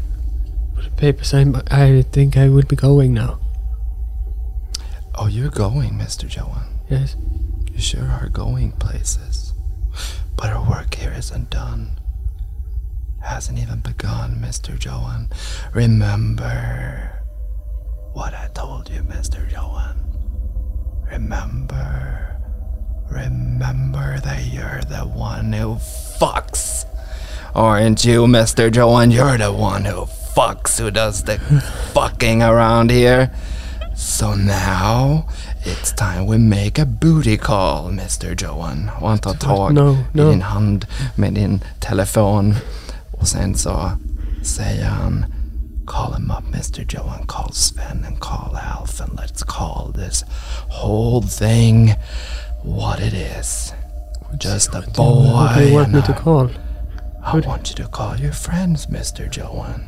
For 0.76 0.82
the 0.82 0.90
papers, 0.90 1.34
I'm, 1.34 1.56
I 1.72 2.02
think 2.12 2.36
I 2.36 2.50
will 2.50 2.66
be 2.68 2.76
going 2.76 3.14
now. 3.14 3.40
Oh, 5.16 5.28
you're 5.28 5.50
going, 5.50 5.92
Mr. 5.92 6.30
Johan. 6.30 6.82
Yes. 6.90 7.16
You 7.72 7.80
sure 7.80 8.10
are 8.10 8.28
going 8.28 8.74
places. 8.74 9.54
But 10.36 10.50
our 10.50 10.70
work 10.70 10.96
here 10.96 11.14
isn't 11.18 11.50
done. 11.50 11.98
Hasn't 13.22 13.58
even 13.58 13.80
begun, 13.80 14.42
Mr. 14.42 14.78
Johan. 14.84 15.30
Remember 15.74 17.24
what 18.12 18.34
I 18.34 18.50
told 18.54 18.90
you, 18.90 19.00
Mr. 19.04 19.50
Johan. 19.50 19.98
Remember. 21.10 22.29
Remember 23.10 24.20
that 24.20 24.46
you're 24.46 24.82
the 24.82 25.06
one 25.06 25.54
who 25.54 25.76
fucks. 26.20 26.86
Aren't 27.56 28.06
you, 28.06 28.26
Mr. 28.28 28.74
Johan? 28.74 29.12
You're 29.12 29.38
the 29.38 29.52
one 29.52 29.86
who 29.86 30.06
fucks, 30.36 30.80
who 30.80 30.92
does 30.92 31.24
the 31.24 31.40
fucking 31.94 32.44
around 32.44 32.92
here. 32.92 33.32
So 33.96 34.34
now 34.36 35.28
it's 35.66 35.92
time 35.92 36.26
we 36.28 36.38
make 36.38 36.78
a 36.80 36.86
booty 36.86 37.38
call, 37.38 37.90
Mr. 37.90 38.40
Johan. 38.40 38.92
Want 39.02 39.24
tar 39.24 39.34
tag 39.34 39.74
No, 39.74 39.94
i 39.94 40.06
no. 40.14 40.30
din 40.32 40.42
hand 40.42 40.86
med 41.16 41.34
din 41.34 41.64
telefon. 41.80 42.56
Och 43.12 43.28
sen 43.28 43.56
så 43.56 43.92
säger 44.44 44.86
han 44.86 45.08
um, 45.24 45.26
Call 45.88 46.14
him 46.14 46.32
up, 46.32 46.44
Mr. 46.54 46.86
Johan. 46.88 47.26
Call 47.28 47.52
Sven 47.52 48.06
and 48.08 48.20
call 48.20 48.56
Alf 48.56 49.02
and 49.02 49.18
let's 49.18 49.44
call 49.44 49.92
this 49.96 50.24
whole 50.70 51.22
thing 51.28 51.96
what 52.64 53.00
it 53.00 53.14
is. 53.40 53.74
Just 54.42 54.76
a 54.76 54.82
boy. 54.98 55.50
do 55.58 55.64
you 55.64 55.76
want 55.76 55.94
me 55.94 56.02
to 56.02 56.12
I- 56.12 56.16
call? 56.24 56.50
I 57.34 57.48
want 57.48 57.70
you 57.72 57.86
to 57.86 57.92
call 57.92 58.20
your 58.20 58.32
friends, 58.34 58.88
Mr. 58.90 59.30
Johan. 59.40 59.82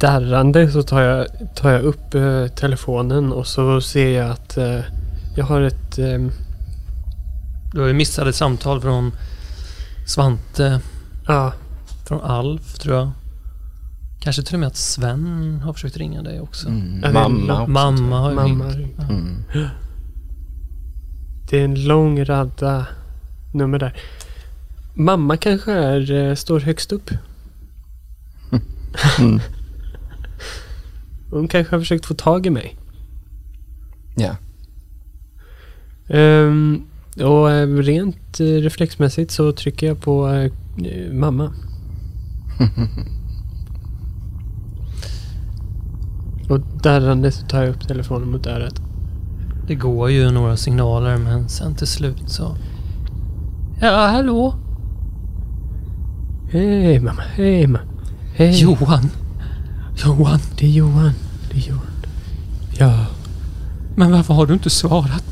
Darrande 0.00 0.70
så 0.70 0.82
tar 0.82 1.00
jag, 1.00 1.26
tar 1.54 1.70
jag 1.70 1.82
upp 1.82 2.14
eh, 2.14 2.46
telefonen 2.46 3.32
och 3.32 3.46
så 3.46 3.80
ser 3.80 4.08
jag 4.18 4.30
att 4.30 4.56
eh, 4.56 4.80
jag 5.36 5.44
har 5.44 5.60
ett... 5.60 5.98
ehm, 5.98 6.30
Du 7.72 7.80
har 7.80 7.88
ju 7.88 7.94
missat 7.94 8.26
ett 8.26 8.34
samtal 8.34 8.80
från 8.80 9.12
Svante, 10.06 10.80
Ja, 11.26 11.52
från 12.08 12.20
Alf 12.20 12.78
tror 12.78 12.96
jag. 12.96 13.10
Kanske 14.20 14.42
till 14.42 14.54
och 14.54 14.60
med 14.60 14.66
att 14.66 14.76
Sven 14.76 15.60
har 15.64 15.72
försökt 15.72 15.96
ringa 15.96 16.22
dig 16.22 16.40
också. 16.40 16.68
Mm. 16.68 17.12
Mamma 17.12 17.60
också. 17.62 17.70
Mamma 17.70 18.18
har 18.20 18.30
ju 18.30 18.36
Mamma. 18.36 18.64
ringt. 18.68 18.98
Mm. 18.98 19.44
Det 21.50 21.60
är 21.60 21.64
en 21.64 21.84
lång 21.84 22.24
radda 22.24 22.86
nummer 23.52 23.78
där. 23.78 23.96
Mamma 24.94 25.36
kanske 25.36 25.72
är, 25.72 26.12
eh, 26.12 26.34
står 26.34 26.60
högst 26.60 26.92
upp. 26.92 27.10
Mm. 29.18 29.40
Hon 31.30 31.48
kanske 31.48 31.74
har 31.74 31.80
försökt 31.80 32.06
få 32.06 32.14
tag 32.14 32.46
i 32.46 32.50
mig. 32.50 32.76
Ja. 34.16 34.36
Ehm, 36.08 36.82
och 37.16 37.50
eh, 37.50 37.76
rent 37.76 38.40
eh, 38.40 38.44
reflexmässigt 38.44 39.30
så 39.30 39.52
trycker 39.52 39.86
jag 39.86 40.00
på 40.00 40.28
eh, 40.28 40.52
mamma. 41.12 41.52
och 46.48 46.60
darrande 46.82 47.32
så 47.32 47.46
tar 47.46 47.62
jag 47.62 47.70
upp 47.70 47.88
telefonen 47.88 48.30
mot 48.30 48.46
örat. 48.46 48.87
Det 49.68 49.74
går 49.74 50.10
ju 50.10 50.30
några 50.30 50.56
signaler 50.56 51.16
men 51.16 51.48
sen 51.48 51.74
till 51.74 51.86
slut 51.86 52.22
så... 52.26 52.56
Ja, 53.80 54.06
hallå? 54.06 54.54
Hej 56.50 57.00
mamma, 57.00 57.22
hej 57.34 57.66
mamma. 57.66 57.84
Hej. 58.36 58.60
Johan? 58.62 59.10
Johan? 60.04 60.38
Det 60.58 60.66
är 60.66 60.70
Johan. 60.70 61.12
Det 61.50 61.56
är 61.58 61.68
Johan. 61.68 61.86
Ja, 62.78 63.06
Men 63.96 64.12
varför 64.12 64.34
har 64.34 64.46
du 64.46 64.52
inte 64.54 64.70
svarat? 64.70 65.24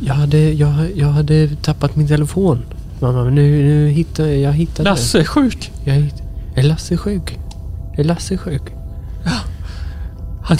jag 0.00 0.14
hade, 0.14 0.38
jag, 0.52 0.72
jag 0.96 1.08
hade 1.08 1.48
tappat 1.56 1.96
min 1.96 2.08
telefon. 2.08 2.62
Mamma, 3.00 3.24
men 3.24 3.34
nu, 3.34 3.62
nu 3.62 3.88
hittade 3.88 4.36
jag 4.36 4.52
hittade 4.52 4.90
Lasse 4.90 5.20
är 5.20 5.24
sjuk. 5.24 5.72
Jag 5.84 5.94
hitt, 5.94 6.22
är 6.54 6.62
Lasse 6.62 6.96
sjuk? 6.96 7.38
Är 7.96 8.04
Lasse 8.04 8.36
sjuk? 8.36 8.62
Han, 10.42 10.56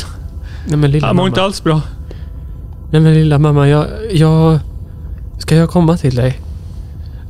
Nej 0.68 0.76
men 0.76 0.90
lilla 0.90 1.06
han 1.06 1.16
mår 1.16 1.22
mamma. 1.22 1.28
inte 1.28 1.42
alls 1.42 1.64
bra. 1.64 1.80
Nej 2.90 3.00
men 3.00 3.14
lilla 3.14 3.38
mamma, 3.38 3.68
jag, 3.68 3.86
jag... 4.12 4.58
Ska 5.38 5.56
jag 5.56 5.70
komma 5.70 5.96
till 5.96 6.14
dig? 6.14 6.40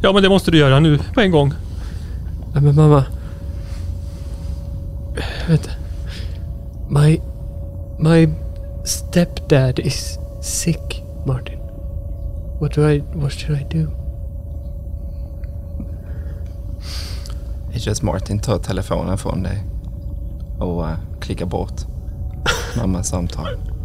Ja, 0.01 0.13
men 0.13 0.23
det 0.23 0.29
måste 0.29 0.51
du 0.51 0.59
göra 0.59 0.81
nu 0.81 0.99
på 1.15 1.21
en 1.21 1.31
gång. 1.31 1.53
Nej 2.53 2.63
men 2.63 2.75
mamma. 2.75 3.05
Vänta. 5.49 5.71
My... 6.89 7.21
My 7.99 8.29
stepdad 8.85 9.79
is 9.79 10.19
sick, 10.43 11.05
Martin. 11.27 11.59
What 12.61 12.75
do 12.75 12.91
I... 12.91 13.03
What 13.15 13.33
should 13.33 13.61
I 13.61 13.79
do? 13.79 13.91
Agent 17.75 18.03
Martin 18.03 18.39
tar 18.39 18.59
telefonen 18.59 19.19
från 19.19 19.43
dig 19.43 19.65
och 20.59 20.89
eh, 20.89 20.97
klickar 21.21 21.47
bort 21.47 21.87
mammas 22.77 23.09
samtal. 23.09 23.78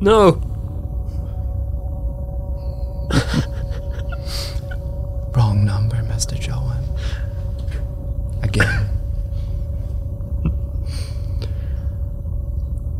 No! 0.00 0.30
Wrong 5.34 5.64
number, 5.64 5.96
Mr 5.96 6.36
Johan. 6.40 6.84
Again. 8.42 8.84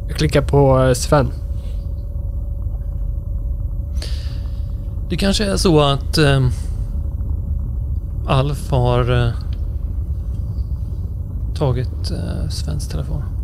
Jag 0.09 0.17
klickar 0.17 0.43
på 0.43 0.83
eh, 0.83 0.93
Sven. 0.93 1.33
Det 5.11 5.17
kanske 5.17 5.45
är 5.45 5.57
så 5.57 5.81
att 5.81 6.19
um, 6.19 6.51
Alf 8.27 8.71
har 8.71 9.27
eh, 9.27 9.33
tagit 11.55 12.11
uh, 12.11 12.49
Svens 12.49 12.89
telefon. 12.89 13.38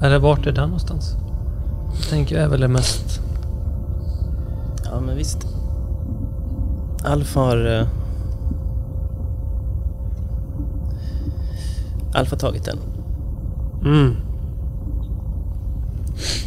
Eller 0.00 0.18
vart 0.18 0.46
är 0.46 0.52
den 0.52 0.64
någonstans? 0.64 1.16
Jag 1.94 2.08
tänker 2.10 2.38
är 2.38 2.48
väl 2.48 2.60
det 2.60 2.68
mest... 2.68 3.20
Ja, 4.84 5.00
men 5.00 5.16
visst. 5.16 5.46
Alf 7.04 7.34
har... 7.34 7.78
eh, 7.80 7.86
Alf 12.14 12.30
har 12.30 12.38
tagit 12.38 12.64
den. 12.64 12.78
Mm. 13.84 14.16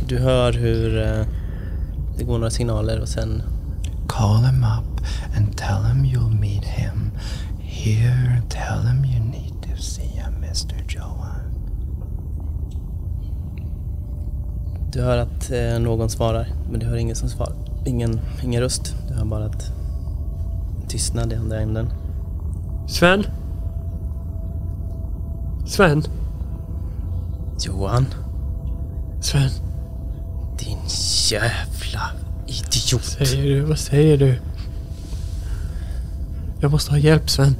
Du 0.07 0.19
hör 0.19 0.53
hur 0.53 0.97
eh, 0.97 1.25
det 2.17 2.23
går 2.23 2.37
några 2.37 2.49
signaler 2.49 2.99
och 3.01 3.07
sen... 3.07 3.41
Call 4.07 4.43
him 4.43 4.63
up 4.63 5.01
and 5.37 5.57
tell 5.57 5.83
him 5.83 6.05
you'll 6.05 6.39
meet 6.39 6.63
him 6.65 7.11
here. 7.59 8.41
Tell 8.49 8.87
him 8.87 9.05
you 9.05 9.23
need 9.23 9.61
to 9.61 9.81
see 9.81 10.07
him, 10.07 10.33
Mr 10.43 10.85
Johan. 10.87 11.29
Du 14.93 15.01
hör 15.01 15.17
att 15.17 15.51
eh, 15.51 15.79
någon 15.79 16.09
svarar, 16.09 16.47
men 16.71 16.79
du 16.79 16.85
hör 16.85 16.95
ingen 16.95 17.15
som 17.15 17.29
svarar. 17.29 17.55
Ingen, 17.85 18.19
ingen 18.43 18.61
röst. 18.61 18.95
Du 19.07 19.13
hör 19.13 19.25
bara 19.25 19.45
att 19.45 19.71
tystnad 20.87 21.33
i 21.33 21.35
andra 21.35 21.59
änden. 21.59 21.89
Sven? 22.87 23.23
Sven? 25.67 26.03
Johan, 27.65 28.05
Sven? 29.21 29.49
din 30.59 30.77
jävla 31.31 32.11
idiot. 32.47 33.03
Säger 33.03 33.43
du? 33.43 33.61
Vad 33.61 33.79
säger 33.79 34.17
du? 34.17 34.39
Jag 36.59 36.71
måste 36.71 36.91
ha 36.91 36.97
hjälp 36.97 37.29
Sven. 37.29 37.55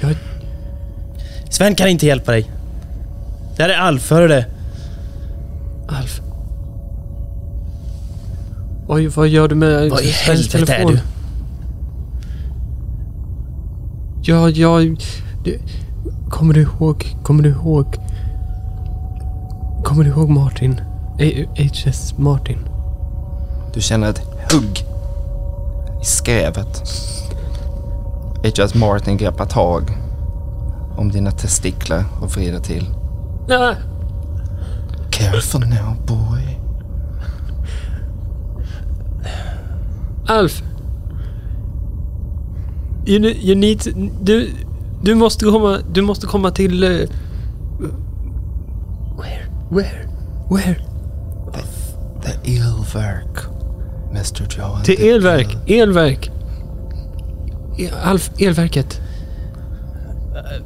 Jag... 0.00 0.16
Sven 1.50 1.74
kan 1.74 1.88
inte 1.88 2.06
hjälpa 2.06 2.32
dig. 2.32 2.57
Det 3.58 3.64
här 3.64 3.70
är 3.70 3.78
Alf, 3.78 4.10
hör 4.10 4.20
du 4.20 4.28
det? 4.28 4.46
Alf. 5.88 6.20
Oj, 8.88 9.06
vad 9.06 9.28
gör 9.28 9.48
du 9.48 9.54
med 9.54 9.90
Vad 9.90 10.00
i 10.00 10.10
helvete 10.10 10.74
är 10.74 10.86
du? 10.86 11.00
Ja, 14.22 14.50
jag... 14.50 15.00
Du, 15.44 15.60
kommer 16.30 16.54
du 16.54 16.62
ihåg... 16.62 17.16
Kommer 17.22 17.42
du 17.42 17.48
ihåg... 17.48 17.96
Kommer 19.84 20.04
du 20.04 20.10
ihåg 20.10 20.28
Martin? 20.28 20.80
HS 21.56 22.18
Martin. 22.18 22.58
Du 23.74 23.80
känner 23.80 24.10
ett 24.10 24.22
hugg 24.52 24.84
i 26.02 26.04
skrevet. 26.04 26.82
Agent 28.44 28.74
Martin 28.74 29.16
greppar 29.16 29.46
tag 29.46 29.82
om 30.96 31.10
dina 31.10 31.30
testiklar 31.30 32.04
och 32.20 32.30
vrider 32.30 32.60
till. 32.60 32.86
Nej! 33.48 33.76
Careful 35.10 35.60
now 35.60 35.94
boy. 36.06 36.58
Alf! 40.26 40.62
You, 43.06 43.18
you 43.24 43.54
need... 43.54 43.78
Du, 44.22 44.50
du 45.02 45.14
måste 45.14 45.44
komma... 45.44 45.78
Du 45.92 46.02
måste 46.02 46.26
komma 46.26 46.50
till... 46.50 46.84
eh, 46.84 47.08
where? 49.16 49.46
Where? 49.70 50.08
Where? 50.50 50.76
The 52.22 52.56
elverk, 52.56 53.46
Mr 54.12 54.46
Johan. 54.58 54.82
Till 54.84 54.96
The 54.96 55.10
elverk. 55.10 55.56
el- 55.66 55.80
Elverk. 55.80 56.30
Alf, 58.04 58.30
elverket. 58.38 59.00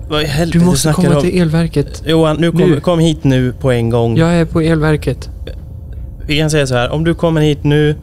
Vad 0.09 0.23
i 0.23 0.27
helvete 0.27 0.59
Du 0.59 0.65
måste 0.65 0.81
snackar 0.83 1.03
komma 1.03 1.17
om? 1.17 1.23
till 1.23 1.41
elverket. 1.43 2.03
Johan, 2.07 2.37
nu 2.41 2.51
kom, 2.51 2.61
Nu. 2.61 2.81
kom 2.81 2.99
hit 2.99 3.25
nu 3.25 3.53
på 3.53 3.73
en 3.73 3.91
gång. 3.91 4.17
Jag 4.17 4.29
är 4.35 4.45
på 4.45 4.61
elverket. 4.61 5.31
Vi 6.27 6.39
kan 6.39 6.51
säga 6.51 6.67
så 6.67 6.75
här, 6.75 6.91
om 6.91 7.05
du 7.05 7.15
kommer 7.15 7.41
hit 7.41 7.65
nu 7.65 7.97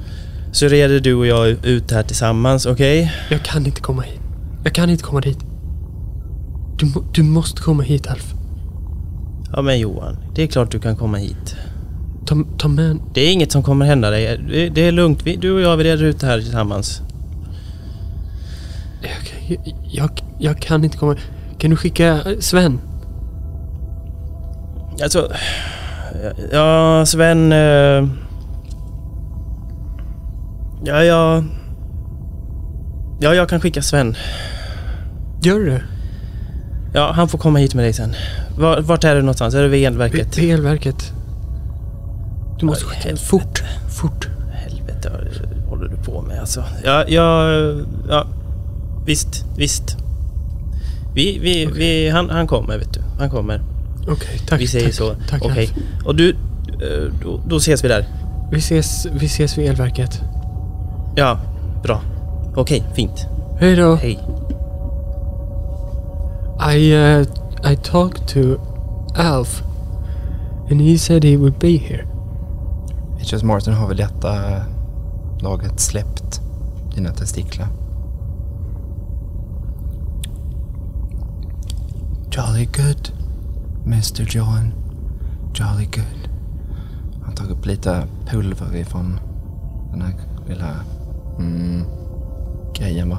så 0.52 0.68
reder 0.68 1.00
du 1.00 1.14
och 1.14 1.28
jag 1.28 1.48
ut 1.66 1.92
här 1.92 2.04
tillsammans, 2.04 2.66
okej? 2.66 3.12
Jag 3.30 3.44
kan 3.44 3.66
inte 3.66 3.82
komma 3.82 4.02
hit. 4.02 4.20
Jag 4.64 4.74
kan 4.74 4.90
inte 4.90 5.04
komma 5.04 5.22
dit. 5.22 5.38
Du, 6.78 6.86
må- 6.86 7.04
du 7.14 7.24
måste 7.24 7.62
komma 7.62 7.84
hit 7.84 8.08
Alf. 8.08 8.34
Ja 9.54 9.62
men 9.62 9.80
Johan, 9.80 10.18
det 10.36 10.44
är 10.44 10.48
klart 10.48 10.72
du 10.72 10.80
kan 10.80 10.96
komma 10.96 11.18
hit. 11.18 11.56
Ta, 12.26 12.36
ta 12.58 12.68
med... 12.68 12.98
Det 13.14 13.22
är 13.22 13.32
inget 13.32 13.52
som 13.52 13.64
kommer 13.64 13.86
hända 13.86 14.10
dig. 14.10 14.40
Det, 14.50 14.70
det 14.70 14.82
är 14.88 14.92
lugnt. 14.92 15.20
Vi, 15.24 15.36
du 15.36 15.52
och 15.52 15.62
jag, 15.62 15.78
vi 15.78 15.84
reder 15.84 16.04
ut 16.04 16.20
det 16.20 16.28
här 16.28 16.42
tillsammans. 16.42 17.02
Jag, 19.02 19.12
jag, 19.48 19.74
jag, 19.92 20.10
jag 20.40 20.60
kan 20.62 20.84
inte 20.84 20.98
komma... 20.98 21.16
Kan 21.60 21.70
du 21.70 21.76
skicka 21.76 22.08
eh, 22.08 22.40
Sven? 22.40 22.80
Alltså... 25.04 25.32
Ja, 26.52 27.04
Sven... 27.06 27.52
eh, 27.52 28.08
Ja, 30.84 31.04
ja... 31.04 31.44
Ja, 33.20 33.34
jag 33.34 33.50
kan 33.50 33.60
skicka 33.62 33.82
Sven. 33.82 34.16
Gör 35.42 35.60
du? 35.60 35.80
Ja, 36.94 37.12
han 37.12 37.28
får 37.28 37.38
komma 37.38 37.60
hit 37.60 37.74
med 37.76 37.86
dig 37.86 37.94
sen. 37.94 38.14
Var, 38.58 38.82
vart 38.82 39.04
är 39.04 39.16
du 39.16 39.22
någonstans? 39.22 39.54
Är 39.56 39.62
du 39.64 39.68
vid 39.68 39.86
elverket? 39.88 40.38
vid 40.38 40.54
elverket. 40.54 41.14
Du 42.60 42.66
måste 42.66 42.86
skicka... 42.86 43.02
helvete. 43.02 43.26
Fort. 43.26 43.64
Fort. 44.02 44.30
Helvete, 44.52 45.10
håller 45.10 45.66
håller 45.70 45.88
du 45.88 45.96
på 45.98 46.22
med 46.22 46.40
alltså? 46.40 46.64
Ja, 46.84 47.04
ja, 47.08 47.52
ja 48.10 48.26
visst, 49.06 49.46
visst. 49.58 49.98
Vi, 51.20 51.40
vi, 51.40 51.66
vi, 51.66 52.10
han, 52.10 52.30
han 52.30 52.48
kommer 52.48 52.78
vet 52.78 52.94
du. 52.94 53.02
Han 53.20 53.30
kommer. 53.30 53.62
Okej, 54.08 54.40
tack. 54.48 54.62
vi 54.62 54.68
säger 54.68 54.86
tack, 54.86 54.96
så. 54.96 55.16
Tack, 55.30 55.42
Okej. 55.46 55.70
Alf. 55.76 56.06
Och 56.06 56.16
du, 56.16 56.30
eh, 56.30 57.14
då, 57.24 57.42
då 57.48 57.58
ses 57.58 57.84
vi 57.84 57.88
där. 57.88 58.08
Vi 58.52 58.58
ses, 58.58 59.06
vi 59.06 59.26
ses 59.26 59.58
vid 59.58 59.70
elverket. 59.70 60.22
Ja, 61.16 61.40
bra. 61.84 62.02
Okej, 62.56 62.84
fint. 62.96 63.28
Hej 63.60 63.76
då. 63.76 63.96
Hej. 63.96 64.20
I, 66.76 66.94
uh, 66.94 67.22
I 67.72 67.76
talked 67.76 68.28
to 68.28 68.60
Alf. 69.16 69.62
And 70.72 70.82
he 70.82 70.98
said 70.98 71.24
he 71.24 71.38
would 71.38 71.60
be 71.60 71.78
here. 71.78 72.08
H.S. 73.20 73.44
Martin 73.44 73.74
har 73.74 73.88
väl 73.88 73.98
detta 73.98 74.36
laget 75.40 75.80
släppt 75.80 76.42
dina 76.96 77.12
testiklar. 77.12 77.68
Jolly 82.40 82.68
good, 82.68 83.12
Mr. 83.86 84.24
John. 84.26 84.74
Jolly 85.54 85.86
good. 85.86 86.30
Han 87.26 87.36
tar 87.36 87.52
upp 87.52 87.66
lite 87.66 88.08
pulver 88.26 88.76
ifrån 88.76 89.20
den 89.92 90.02
här 90.02 90.14
lilla 90.48 90.76
mm, 91.40 91.86
grejen 92.74 93.10
va. 93.10 93.18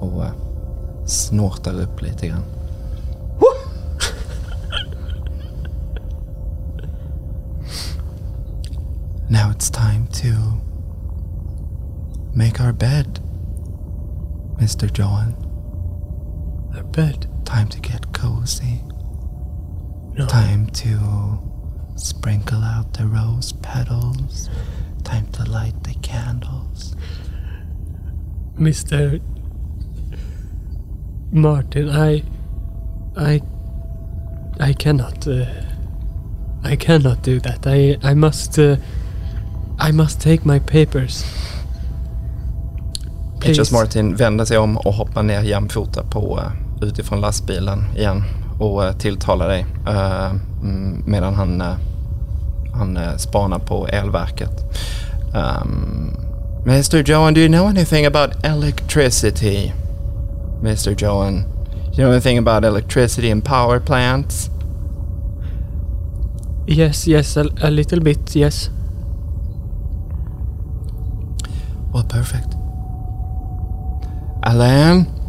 Och 0.00 0.22
uh, 0.22 0.32
snortar 1.06 1.80
upp 1.80 2.02
lite 2.02 2.26
grann. 2.26 2.42
Now 9.28 9.50
it's 9.50 9.70
time 9.70 10.06
to 10.06 10.28
make 12.34 12.60
our 12.64 12.72
bed, 12.72 13.20
Mr. 14.58 14.88
John. 14.98 15.34
A 16.78 16.82
bed. 16.92 17.29
Time 17.50 17.68
to 17.68 17.80
get 17.80 18.12
cozy. 18.12 18.80
No. 20.16 20.24
Time 20.26 20.66
to 20.66 21.40
sprinkle 21.96 22.62
out 22.62 22.92
the 22.92 23.08
rose 23.08 23.54
petals. 23.54 24.48
Time 25.02 25.26
to 25.32 25.42
light 25.50 25.82
the 25.82 25.94
candles. 25.94 26.94
Mr. 28.56 29.20
Martin, 31.32 31.88
I, 31.88 32.22
I, 33.16 33.42
I 34.60 34.72
cannot, 34.72 35.26
uh, 35.26 35.46
I 36.62 36.76
cannot 36.76 37.24
do 37.24 37.40
that. 37.40 37.66
I, 37.66 37.98
I 38.00 38.14
must, 38.14 38.60
uh, 38.60 38.76
I 39.80 39.90
must 39.90 40.20
take 40.20 40.46
my 40.46 40.60
papers. 40.60 41.24
Please. 43.40 43.72
Martin 43.72 44.16
vänder 44.16 44.44
sig 44.44 44.58
om 44.58 44.76
och 44.76 44.94
hoppar 44.94 45.22
ner 45.22 45.42
jämfota 45.42 46.02
på 46.02 46.36
uh, 46.36 46.69
utifrån 46.80 47.20
lastbilen 47.20 47.84
igen 47.96 48.22
och 48.58 48.82
uh, 48.82 48.92
tilltalar 48.92 49.48
dig 49.48 49.66
uh, 49.88 50.34
mm, 50.62 51.02
medan 51.06 51.34
han, 51.34 51.60
uh, 51.60 51.74
han 52.72 53.18
spanar 53.18 53.58
på 53.58 53.86
elverket. 53.86 54.64
Um, 55.34 56.16
Mr. 56.64 57.10
Johan, 57.10 57.34
do 57.34 57.40
you 57.40 57.48
know 57.48 57.66
anything 57.66 58.06
about 58.06 58.44
electricity? 58.44 59.72
Mr. 60.62 60.94
Johan, 61.02 61.44
you 61.92 62.04
know 62.04 62.12
anything 62.12 62.38
about 62.38 62.64
electricity 62.64 63.30
and 63.30 63.44
power 63.44 63.80
plants? 63.80 64.50
Yes, 66.66 67.08
yes, 67.08 67.36
a, 67.36 67.44
a 67.62 67.70
little 67.70 68.00
bit, 68.00 68.36
yes. 68.36 68.70
Well, 71.92 72.04
perfect. 72.04 72.54
Alain? 74.42 75.19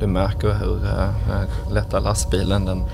Du 0.00 0.06
märker 0.06 0.54
hur 0.54 0.76
uh, 0.76 1.72
lätta 1.72 1.98
lastbilen 2.00 2.64
den 2.64 2.84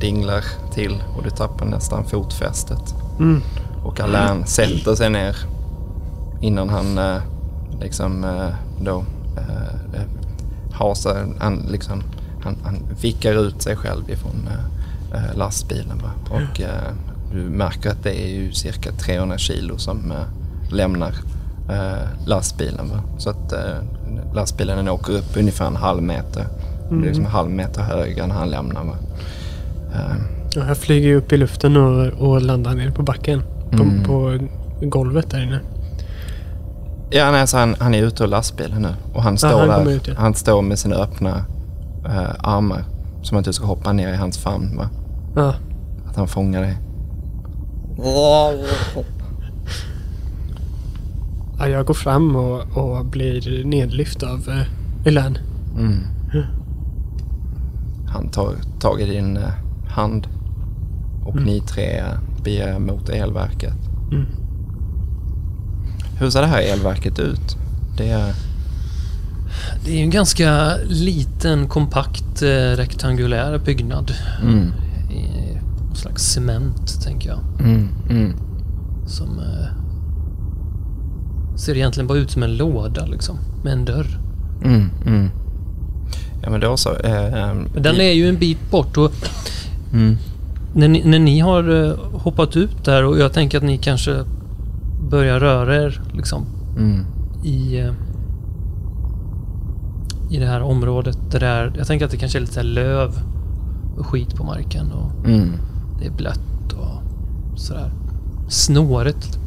dinglar 0.00 0.44
till 0.72 1.02
och 1.16 1.22
du 1.22 1.30
tappar 1.30 1.66
nästan 1.66 2.04
fotfästet. 2.04 2.94
Mm. 3.18 3.42
Och 3.84 4.00
Alain 4.00 4.46
sätter 4.46 4.94
sig 4.94 5.10
ner 5.10 5.36
innan 6.40 6.68
han 6.68 6.98
uh, 6.98 7.22
liksom 7.80 8.26
då 8.80 9.04
hasar, 10.72 11.26
han 11.40 11.66
liksom 11.70 12.02
han, 12.44 12.56
han 12.64 12.82
vickar 13.00 13.32
ut 13.32 13.62
sig 13.62 13.76
själv 13.76 14.10
ifrån 14.10 14.48
lastbilen. 15.34 15.98
Va? 15.98 16.10
Och 16.30 16.60
du 17.32 17.38
märker 17.38 17.90
att 17.90 18.02
det 18.02 18.24
är 18.24 18.28
ju 18.28 18.52
cirka 18.52 18.92
300 18.92 19.38
kilo 19.38 19.78
som 19.78 20.12
lämnar 20.70 21.14
lastbilen. 22.26 22.88
Va? 22.88 23.02
Så 23.18 23.30
att 23.30 23.52
lastbilen 24.34 24.76
den 24.76 24.88
åker 24.88 25.12
upp 25.12 25.36
ungefär 25.36 25.66
en 25.66 25.76
halv 25.76 26.02
meter. 26.02 26.46
Det 26.90 26.96
är 26.96 27.00
liksom 27.02 27.24
en 27.24 27.30
halv 27.30 27.50
meter 27.50 27.82
högre 27.82 28.26
när 28.26 28.34
han 28.34 28.50
lämnar. 28.50 28.84
Va? 28.84 28.92
Uh, 29.94 30.16
Ja, 30.54 30.66
jag 30.68 30.76
flyger 30.76 31.08
ju 31.08 31.16
upp 31.16 31.32
i 31.32 31.36
luften 31.36 31.76
och, 31.76 32.06
och 32.28 32.42
landar 32.42 32.74
ner 32.74 32.90
på 32.90 33.02
backen. 33.02 33.42
På, 33.70 33.82
Mm. 33.82 34.04
på 34.04 34.38
golvet 34.86 35.30
där 35.30 35.42
inne. 35.42 35.60
Ja, 37.10 37.30
nej, 37.30 37.46
så 37.46 37.58
han, 37.58 37.74
han 37.78 37.94
är 37.94 38.02
ute 38.02 38.24
ur 38.24 38.28
lastbilen 38.28 38.82
nu 38.82 38.88
och 39.14 39.22
han 39.22 39.38
står 39.38 39.66
han 39.66 39.84
där. 39.84 39.90
ut, 39.92 40.08
ja. 40.08 40.14
Han 40.16 40.34
står 40.34 40.62
med 40.62 40.78
sina 40.78 40.96
öppna 40.96 41.44
eh, 42.04 42.30
armar 42.38 42.84
som 43.22 43.38
att 43.38 43.44
du 43.44 43.52
ska 43.52 43.66
hoppa 43.66 43.92
ner 43.92 44.12
i 44.12 44.16
hans 44.16 44.38
famn. 44.38 44.76
Va? 44.76 44.88
Ja. 45.36 45.54
Att 46.10 46.16
han 46.16 46.28
fångar 46.28 46.62
dig. 46.62 46.76
ja, 51.62 51.68
jag 51.68 51.86
går 51.86 51.94
fram 51.94 52.36
och, 52.36 52.76
och 52.76 53.04
blir 53.06 53.64
nedlyft 53.64 54.22
av 54.22 54.48
uh, 54.48 54.62
Elan. 55.04 55.38
Mm. 55.78 55.98
Han 58.06 58.28
tar 58.28 58.54
tag 58.80 59.00
i 59.00 59.04
din 59.04 59.36
eh, 59.36 59.48
hand 59.88 60.26
och 61.24 61.32
Mm. 61.32 61.44
ni 61.44 61.60
tre 61.60 61.98
eh, 61.98 62.04
beger 62.44 62.68
er 62.74 62.78
mot 62.78 63.08
elverket. 63.08 63.74
Mm. 64.12 64.26
Hur 66.18 66.30
ser 66.30 66.40
det 66.40 66.46
här 66.46 66.62
elverket 66.62 67.18
ut? 67.18 67.56
Det 67.96 68.10
är... 68.10 68.34
Det 69.84 69.90
är 69.92 69.96
ju 69.96 70.02
en 70.02 70.10
ganska 70.10 70.76
liten, 70.88 71.68
kompakt, 71.68 72.42
eh, 72.42 72.76
rektangulär 72.76 73.58
byggnad. 73.58 74.12
Mm. 74.42 74.72
I 75.10 75.58
slags 75.96 76.22
cement, 76.22 77.02
tänker 77.04 77.28
jag. 77.28 77.38
Mm. 77.60 77.88
Mm. 78.10 78.32
Som 79.06 79.38
eh, 79.38 79.66
ser 81.56 81.74
egentligen 81.76 82.06
bara 82.06 82.18
ut 82.18 82.30
som 82.30 82.42
en 82.42 82.56
låda 82.56 83.06
liksom. 83.06 83.36
Med 83.64 83.72
en 83.72 83.84
dörr. 83.84 84.18
Mm. 84.64 84.90
Mm. 85.06 85.30
Ja 86.42 86.50
men 86.50 86.60
då 86.60 86.76
så. 86.76 86.90
Eh, 86.96 87.54
Men 87.74 87.82
den 87.82 88.00
är 88.00 88.12
ju 88.12 88.28
en 88.28 88.38
bit 88.38 88.70
bort 88.70 88.96
och 88.96 89.12
mm. 89.92 90.16
när 90.74 90.88
ni, 90.88 91.02
när 91.04 91.18
ni 91.18 91.38
har 91.40 91.84
eh, 91.84 91.94
hoppat 92.12 92.56
ut 92.56 92.84
där 92.84 93.04
och 93.04 93.18
jag 93.18 93.32
tänker 93.32 93.58
att 93.58 93.64
ni 93.64 93.78
kanske 93.78 94.24
börjar 95.10 95.40
röra 95.40 95.76
er 95.84 96.00
liksom 96.12 96.46
Mm. 96.76 97.04
i, 97.44 97.78
eh, 97.80 97.92
i 100.30 100.38
det 100.38 100.46
här 100.46 100.62
området 100.62 101.18
där 101.30 101.40
det 101.40 101.46
är, 101.46 101.72
jag 101.78 101.86
tänker 101.86 102.04
att 102.04 102.10
det 102.10 102.16
kanske 102.16 102.38
är 102.38 102.40
lite 102.40 102.62
löv 102.62 103.10
och 103.98 104.06
skit 104.06 104.34
på 104.36 104.44
marken 104.44 104.92
och 104.92 105.28
Mm. 105.28 105.50
det 106.00 106.06
är 106.06 106.10
blött 106.10 106.72
och 106.72 107.02
sådär. 107.60 107.92
Snåret. 108.48 109.38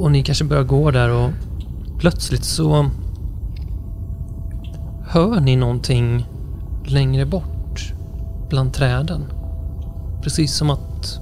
Och 0.00 0.10
ni 0.10 0.22
kanske 0.22 0.44
börjar 0.44 0.64
gå 0.64 0.90
där 0.90 1.10
och 1.10 1.30
plötsligt 1.98 2.44
så 2.44 2.90
hör 5.06 5.40
ni 5.40 5.56
någonting 5.56 6.28
längre 6.84 7.26
bort 7.26 7.92
bland 8.48 8.74
träden. 8.74 9.24
Precis 10.22 10.54
som 10.54 10.70
att 10.70 11.20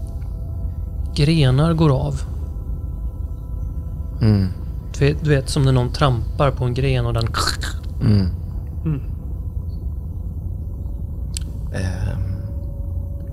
grenar 1.15 1.75
går 1.75 1.91
av. 1.91 2.21
Mm. 4.23 4.49
Du 4.99 5.07
vet, 5.07 5.25
du 5.25 5.31
vet 5.31 5.49
som 5.49 5.63
när 5.63 5.73
någon 5.73 5.93
trampar 5.93 6.51
på 6.51 6.65
en 6.65 6.75
gren 6.75 7.07
och 7.07 7.15
den... 7.15 7.29
Mm. 8.01 8.27
Mm. 8.85 9.01
Ehm, 11.73 12.23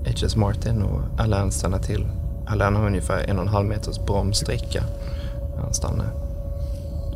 H.S. 0.06 0.36
Martin 0.36 0.82
och 0.82 1.20
Alain 1.20 1.52
stannar 1.52 1.78
till. 1.78 2.06
Alain 2.46 2.74
har 2.74 2.86
ungefär 2.86 3.30
en 3.30 3.36
och 3.36 3.42
en 3.42 3.48
halv 3.48 3.66
meters 3.68 4.06
bromssträcka. 4.06 4.82
Han 5.62 5.74
stannar. 5.74 6.06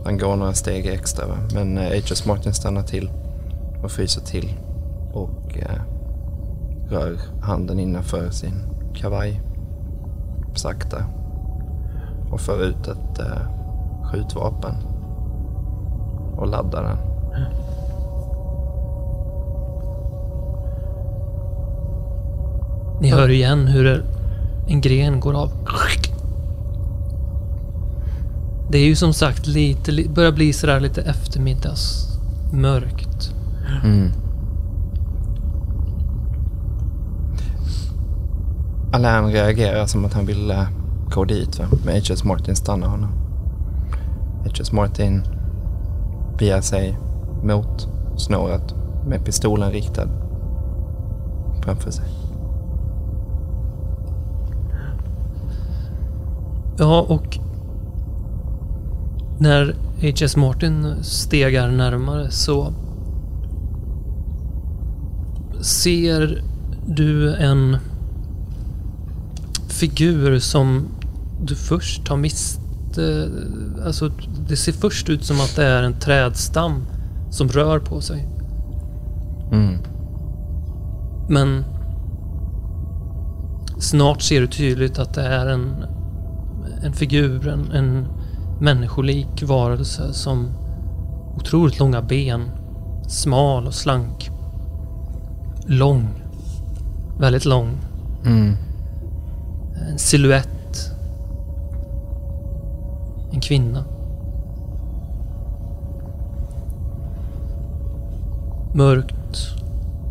Han 0.05 0.19
går 0.19 0.37
några 0.37 0.53
steg 0.53 0.87
extra 0.87 1.27
va? 1.27 1.37
men 1.55 1.79
eh, 1.79 1.85
H.S. 1.85 2.27
Martin 2.27 2.55
stannar 2.55 2.83
till 2.83 3.11
och 3.83 3.91
fryser 3.91 4.21
till 4.21 4.55
och 5.13 5.59
eh, 5.59 5.81
rör 6.89 7.17
handen 7.43 7.79
innanför 7.79 8.31
sin 8.31 8.55
kavaj 8.95 9.41
sakta 10.55 11.05
och 12.31 12.41
för 12.41 12.63
ut 12.65 12.89
ett 12.89 13.19
eh, 13.19 13.43
skjutvapen 14.05 14.75
och 16.37 16.47
laddar 16.47 16.83
den. 16.83 16.97
Ni 23.01 23.11
hör 23.11 23.29
igen 23.29 23.67
hur 23.67 24.05
en 24.69 24.81
gren 24.81 25.21
går 25.21 25.35
av. 25.35 25.53
Det 28.71 28.79
är 28.79 28.87
ju 28.87 28.97
som 28.97 29.13
sagt 29.13 29.47
lite, 29.47 29.93
li- 29.93 30.09
börjar 30.15 30.33
bli 30.33 30.53
sådär 30.53 30.81
lite 30.81 31.03
eftermiddagsmörkt. 31.03 33.35
Mm. 33.85 34.13
Alain 38.93 39.27
reagerar 39.33 39.87
som 39.87 40.05
att 40.05 40.13
han 40.13 40.27
vill 40.27 40.51
eh, 40.51 40.65
gå 41.15 41.25
dit. 41.25 41.59
Va? 41.59 41.65
Men 41.85 41.95
H.S. 41.95 42.25
Martin 42.25 42.57
stannar 42.57 42.89
honom. 42.89 43.11
H.S. 44.45 44.73
Martin 44.73 45.23
beger 46.39 46.61
sig 46.61 46.99
mot 47.43 47.89
snåret 48.17 48.75
med 49.07 49.25
pistolen 49.25 49.71
riktad 49.71 50.09
framför 51.65 51.91
sig. 51.91 52.05
Ja, 56.79 57.01
och 57.09 57.39
när 59.41 59.75
H.S. 60.01 60.37
Martin 60.37 60.95
stegar 61.03 61.71
närmare 61.71 62.31
så 62.31 62.73
ser 65.61 66.45
du 66.87 67.35
en 67.35 67.77
figur 69.69 70.39
som 70.39 70.89
du 71.43 71.55
först 71.55 72.09
har 72.09 72.17
mist... 72.17 72.61
eh, 72.99 73.87
Alltså, 73.87 74.11
det 74.49 74.57
ser 74.57 74.73
först 74.73 75.09
ut 75.09 75.25
som 75.25 75.37
att 75.37 75.57
det 75.57 75.65
är 75.65 75.83
en 75.83 75.99
trädstam 76.01 76.87
som 77.31 77.49
rör 77.49 77.79
på 77.79 78.01
sig. 78.01 78.29
Mm. 79.53 79.79
Men 81.29 81.65
snart 83.79 84.23
ser 84.23 84.41
du 84.41 84.47
tydligt 84.47 84.99
att 84.99 85.15
det 85.15 85.23
är 85.23 85.47
en, 85.47 85.85
en 86.83 86.93
figur, 86.93 87.49
en, 87.49 87.73
en 87.73 88.07
människolik 88.61 89.43
varelse 89.43 90.13
som 90.13 90.49
otroligt 91.37 91.79
långa 91.79 92.03
ben, 92.03 92.51
smal 93.09 93.67
och 93.67 93.75
slank. 93.75 94.31
Lång. 95.67 96.09
Väldigt 97.19 97.45
lång. 97.45 97.79
Mm. 98.25 98.57
En 99.91 99.99
silhuett. 99.99 100.91
En 103.33 103.41
kvinna. 103.41 103.85
Mörkt, 108.75 109.49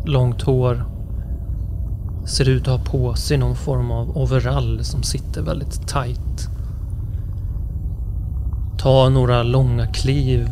långt 0.04 0.42
hår. 0.42 0.84
Ser 2.24 2.48
ut 2.48 2.68
att 2.68 2.78
ha 2.78 2.84
på 2.92 3.14
sig 3.14 3.38
någon 3.38 3.56
form 3.56 3.90
av 3.90 4.16
overall 4.18 4.84
som 4.84 5.02
sitter 5.02 5.42
väldigt 5.42 5.88
tight. 5.88 6.29
Ta 8.80 9.08
några 9.08 9.42
långa 9.42 9.86
kliv 9.86 10.50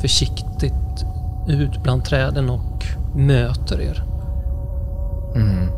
försiktigt 0.00 1.04
ut 1.48 1.82
bland 1.82 2.04
träden 2.04 2.50
och 2.50 2.84
möter 3.14 3.80
er. 3.80 4.04
Mm. 5.34 5.68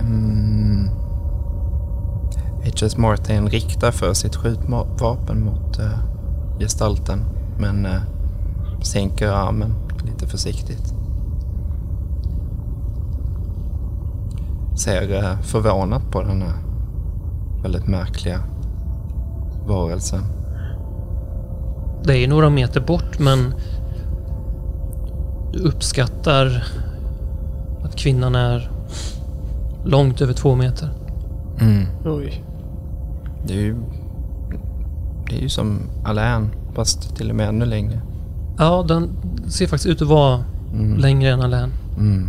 Um, 0.00 0.90
H.S. 2.64 2.96
Martin 2.96 3.48
riktar 3.48 3.90
för 3.90 4.14
sitt 4.14 4.36
skjutvapen 4.36 5.44
mot 5.44 5.78
uh, 5.78 5.98
gestalten 6.58 7.24
men 7.58 7.86
uh, 7.86 8.00
sänker 8.82 9.28
armen 9.28 9.74
lite 10.04 10.26
försiktigt. 10.26 10.94
Ser 14.74 15.12
uh, 15.12 15.40
förvånat 15.40 16.10
på 16.10 16.22
den 16.22 16.42
här 16.42 16.52
väldigt 17.62 17.86
märkliga 17.86 18.40
varelsen. 19.66 20.20
Det 22.04 22.18
är 22.18 22.28
några 22.28 22.50
meter 22.50 22.80
bort 22.80 23.18
men 23.18 23.54
du 25.52 25.58
uppskattar 25.58 26.64
att 27.84 27.96
kvinnan 27.96 28.34
är 28.34 28.70
långt 29.84 30.20
över 30.20 30.32
två 30.32 30.54
meter. 30.54 30.88
Mm. 31.60 31.86
Oj. 32.04 32.44
Det 33.46 33.52
är 33.54 33.60
ju, 33.60 33.76
det 35.28 35.36
är 35.36 35.40
ju 35.40 35.48
som 35.48 35.78
Alain 36.04 36.50
fast 36.74 37.16
till 37.16 37.30
och 37.30 37.36
med 37.36 37.48
ännu 37.48 37.64
längre. 37.64 38.00
Ja, 38.58 38.84
den 38.88 39.08
ser 39.48 39.66
faktiskt 39.66 39.86
ut 39.86 40.02
att 40.02 40.08
vara 40.08 40.44
Mm. 40.72 40.98
längre 40.98 41.30
än 41.30 41.40
Alain. 41.40 41.70
Mm. 41.98 42.28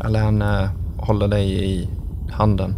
Alain 0.00 0.42
eh, 0.42 0.68
håller 0.98 1.28
dig 1.28 1.64
i 1.64 1.90
handen. 2.30 2.74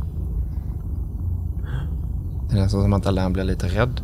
Det 2.49 2.57
är 2.57 2.61
nästan 2.63 2.83
som 2.83 2.93
att 2.93 3.07
Alain 3.07 3.33
blir 3.33 3.45
lite 3.45 3.67
rädd. 3.67 4.01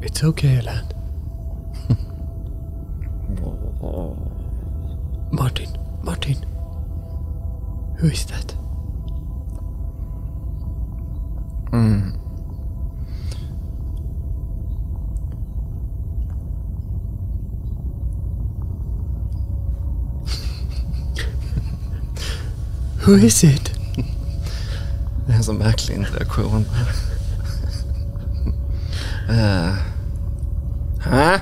It's 0.00 0.24
okay, 0.28 0.58
Alan. 0.58 0.84
Martin, 5.32 5.68
Martin. 6.04 6.36
Who 8.00 8.06
is 8.06 8.26
that? 8.26 8.56
Mm. 11.72 12.21
Who 23.12 23.18
is 23.18 23.44
it? 23.44 23.72
Det 25.26 25.32
är 25.32 25.36
en 25.36 25.44
så 25.44 25.52
märklig 25.52 25.96
interaktion. 25.96 26.64
uh. 29.28 29.74
Hä? 31.00 31.40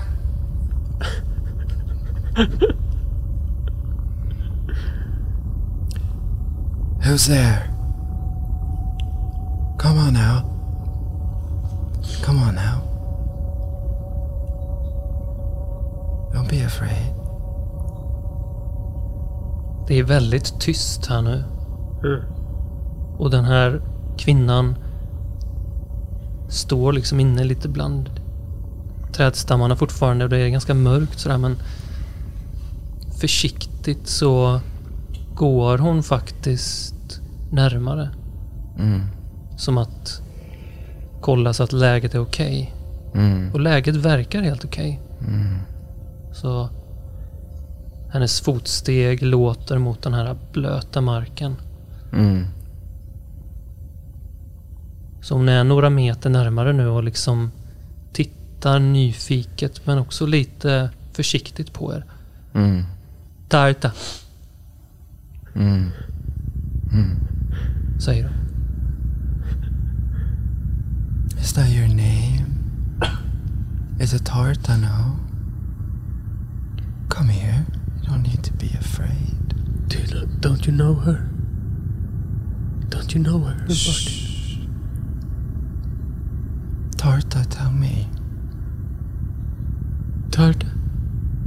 Who's 7.04 7.26
there? 7.26 7.62
Come 9.78 9.98
on 10.00 10.12
now. 10.14 10.42
Come 12.24 12.42
on 12.42 12.54
now. 12.54 12.80
Don't 16.32 16.48
be 16.48 16.66
afraid. 16.66 17.14
Det 19.88 19.98
är 19.98 20.04
väldigt 20.04 20.60
tyst 20.60 21.06
här 21.06 21.22
nu. 21.22 21.59
Och 23.18 23.30
den 23.30 23.44
här 23.44 23.82
kvinnan 24.18 24.74
står 26.48 26.92
liksom 26.92 27.20
inne 27.20 27.44
lite 27.44 27.68
bland 27.68 28.10
trädstammarna 29.12 29.76
fortfarande 29.76 30.24
och 30.24 30.30
det 30.30 30.38
är 30.38 30.48
ganska 30.48 30.74
mörkt 30.74 31.18
sådär 31.18 31.38
men 31.38 31.56
försiktigt 33.20 34.08
så 34.08 34.60
går 35.34 35.78
hon 35.78 36.02
faktiskt 36.02 37.20
närmare. 37.50 38.10
Mm. 38.78 39.00
Som 39.56 39.78
att 39.78 40.22
kolla 41.20 41.52
så 41.52 41.62
att 41.62 41.72
läget 41.72 42.14
är 42.14 42.20
okej. 42.20 42.74
Mm. 43.14 43.52
Och 43.52 43.60
läget 43.60 43.96
verkar 43.96 44.42
helt 44.42 44.64
okej. 44.64 45.00
Mm. 45.20 45.58
Så 46.32 46.68
hennes 48.12 48.40
fotsteg 48.40 49.22
låter 49.22 49.78
mot 49.78 50.02
den 50.02 50.14
här 50.14 50.36
blöta 50.52 51.00
marken. 51.00 51.56
Mm. 52.12 52.46
Så 55.22 55.34
hon 55.36 55.48
är 55.48 55.64
några 55.64 55.90
meter 55.90 56.30
närmare 56.30 56.72
nu 56.72 56.86
och 56.88 57.04
liksom 57.04 57.50
tittar 58.12 58.78
nyfiket 58.78 59.86
men 59.86 59.98
också 59.98 60.26
lite 60.26 60.90
försiktigt 61.12 61.72
på 61.72 61.94
er. 61.94 62.04
Mm. 62.54 62.84
Tarta, 63.48 63.92
Mm. 65.54 65.90
säger 68.00 68.24
hon. 68.24 68.32
Is 71.40 71.52
that 71.52 71.68
your 71.68 71.88
name? 71.88 72.44
Is 74.00 74.14
it 74.14 74.24
Tarta 74.24 74.76
now? 74.76 75.16
Come 77.08 77.28
here. 77.32 77.64
You 78.02 78.08
don't 78.08 78.22
need 78.22 78.42
to 78.44 78.52
be 78.60 78.78
afraid. 78.78 79.54
Do 79.88 79.98
you 79.98 80.06
know, 80.06 80.26
don't 80.40 80.66
you 80.68 80.76
know 80.76 80.94
her? 81.00 81.28
Don't 82.90 83.14
you 83.14 83.22
know 83.22 83.38
her 83.38 83.74
Shh. 83.74 84.30
Tarta, 86.96 87.44
tell 87.44 87.70
me. 87.70 88.06
Tarta, 90.30 90.66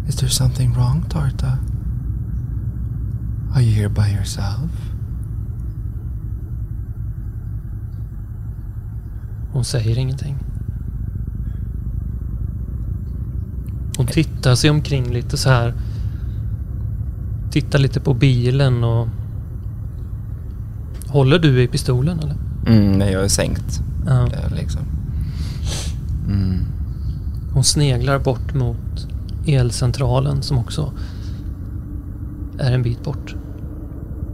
is 0.07 0.15
there 0.15 0.29
something 0.29 0.73
wrong, 0.73 1.05
Tarta? 1.09 1.59
Are 3.55 3.61
you 3.61 3.71
here 3.71 3.89
by 3.89 4.07
yourself? 4.07 4.71
Hon 9.51 9.63
säger 9.63 9.97
ingenting. 9.97 10.35
Hon 13.97 14.07
tittar 14.07 14.55
sig 14.55 14.69
omkring 14.69 15.13
lite 15.13 15.37
så 15.37 15.49
här. 15.49 15.73
Tittar 17.51 17.79
lite 17.79 17.99
på 17.99 18.13
bilen 18.13 18.83
och 18.83 19.07
Håller 21.13 21.39
du 21.39 21.61
i 21.61 21.67
pistolen 21.67 22.19
eller? 22.19 22.35
Mm, 22.67 22.91
nej, 22.99 23.11
jag 23.13 23.23
är 23.23 23.27
sänkt. 23.27 23.81
Ja. 24.05 24.25
eh, 24.27 24.55
Liksom. 24.55 24.81
Mm. 26.27 26.59
Hon 27.53 27.63
sneglar 27.63 28.19
bort 28.19 28.53
mot 28.53 29.07
elcentralen 29.45 30.41
som 30.41 30.57
också 30.57 30.91
är 32.59 32.71
en 32.71 32.81
bit 32.83 33.03
bort. 33.03 33.35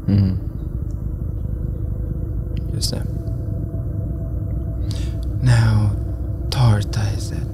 Mm. 0.08 0.38
Just 2.74 2.92
det. 2.92 3.04
Now, 5.42 5.90
Tarta 6.50 7.02
is 7.18 7.32
it? 7.32 7.48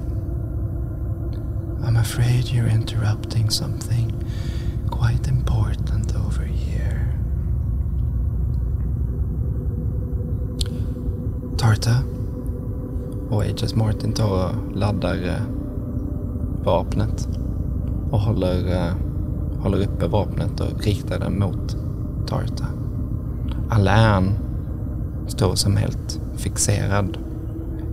I'm 1.84 1.96
afraid 2.00 2.44
you're 2.44 2.74
interrupting 2.74 3.50
something 3.50 4.14
Tarta? 11.76 11.98
Och 13.30 13.42
H.S. 13.44 13.74
Martin 13.74 14.12
tar 14.12 14.46
och 14.46 14.76
laddar 14.76 15.28
eh, 15.28 15.42
vapnet 16.64 17.28
och 18.10 18.20
håller, 18.20 18.72
eh, 18.72 18.92
håller 19.62 19.78
uppe 19.80 20.06
vapnet 20.06 20.60
och 20.60 20.84
riktar 20.84 21.18
det 21.18 21.30
mot 21.30 21.76
Tarta. 22.26 22.66
Alain 23.70 24.32
står 25.26 25.54
som 25.54 25.76
helt 25.76 26.20
fixerad, 26.36 27.18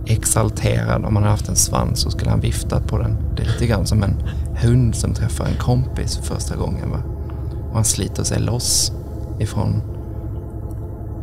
exalterad. 0.06 1.04
Om 1.04 1.16
han 1.16 1.16
hade 1.16 1.30
haft 1.30 1.48
en 1.48 1.56
svans 1.56 2.00
så 2.00 2.10
skulle 2.10 2.30
han 2.30 2.40
viftat 2.40 2.86
på 2.86 2.98
den. 2.98 3.16
Det 3.36 3.42
är 3.42 3.46
lite 3.46 3.66
grann 3.66 3.86
som 3.86 4.02
en 4.02 4.22
hund 4.62 4.94
som 4.94 5.14
träffar 5.14 5.44
en 5.44 5.58
kompis 5.58 6.16
för 6.16 6.34
första 6.34 6.56
gången. 6.56 6.90
Va? 6.90 7.02
Och 7.68 7.74
han 7.74 7.84
sliter 7.84 8.24
sig 8.24 8.40
loss 8.40 8.92
ifrån... 9.38 9.93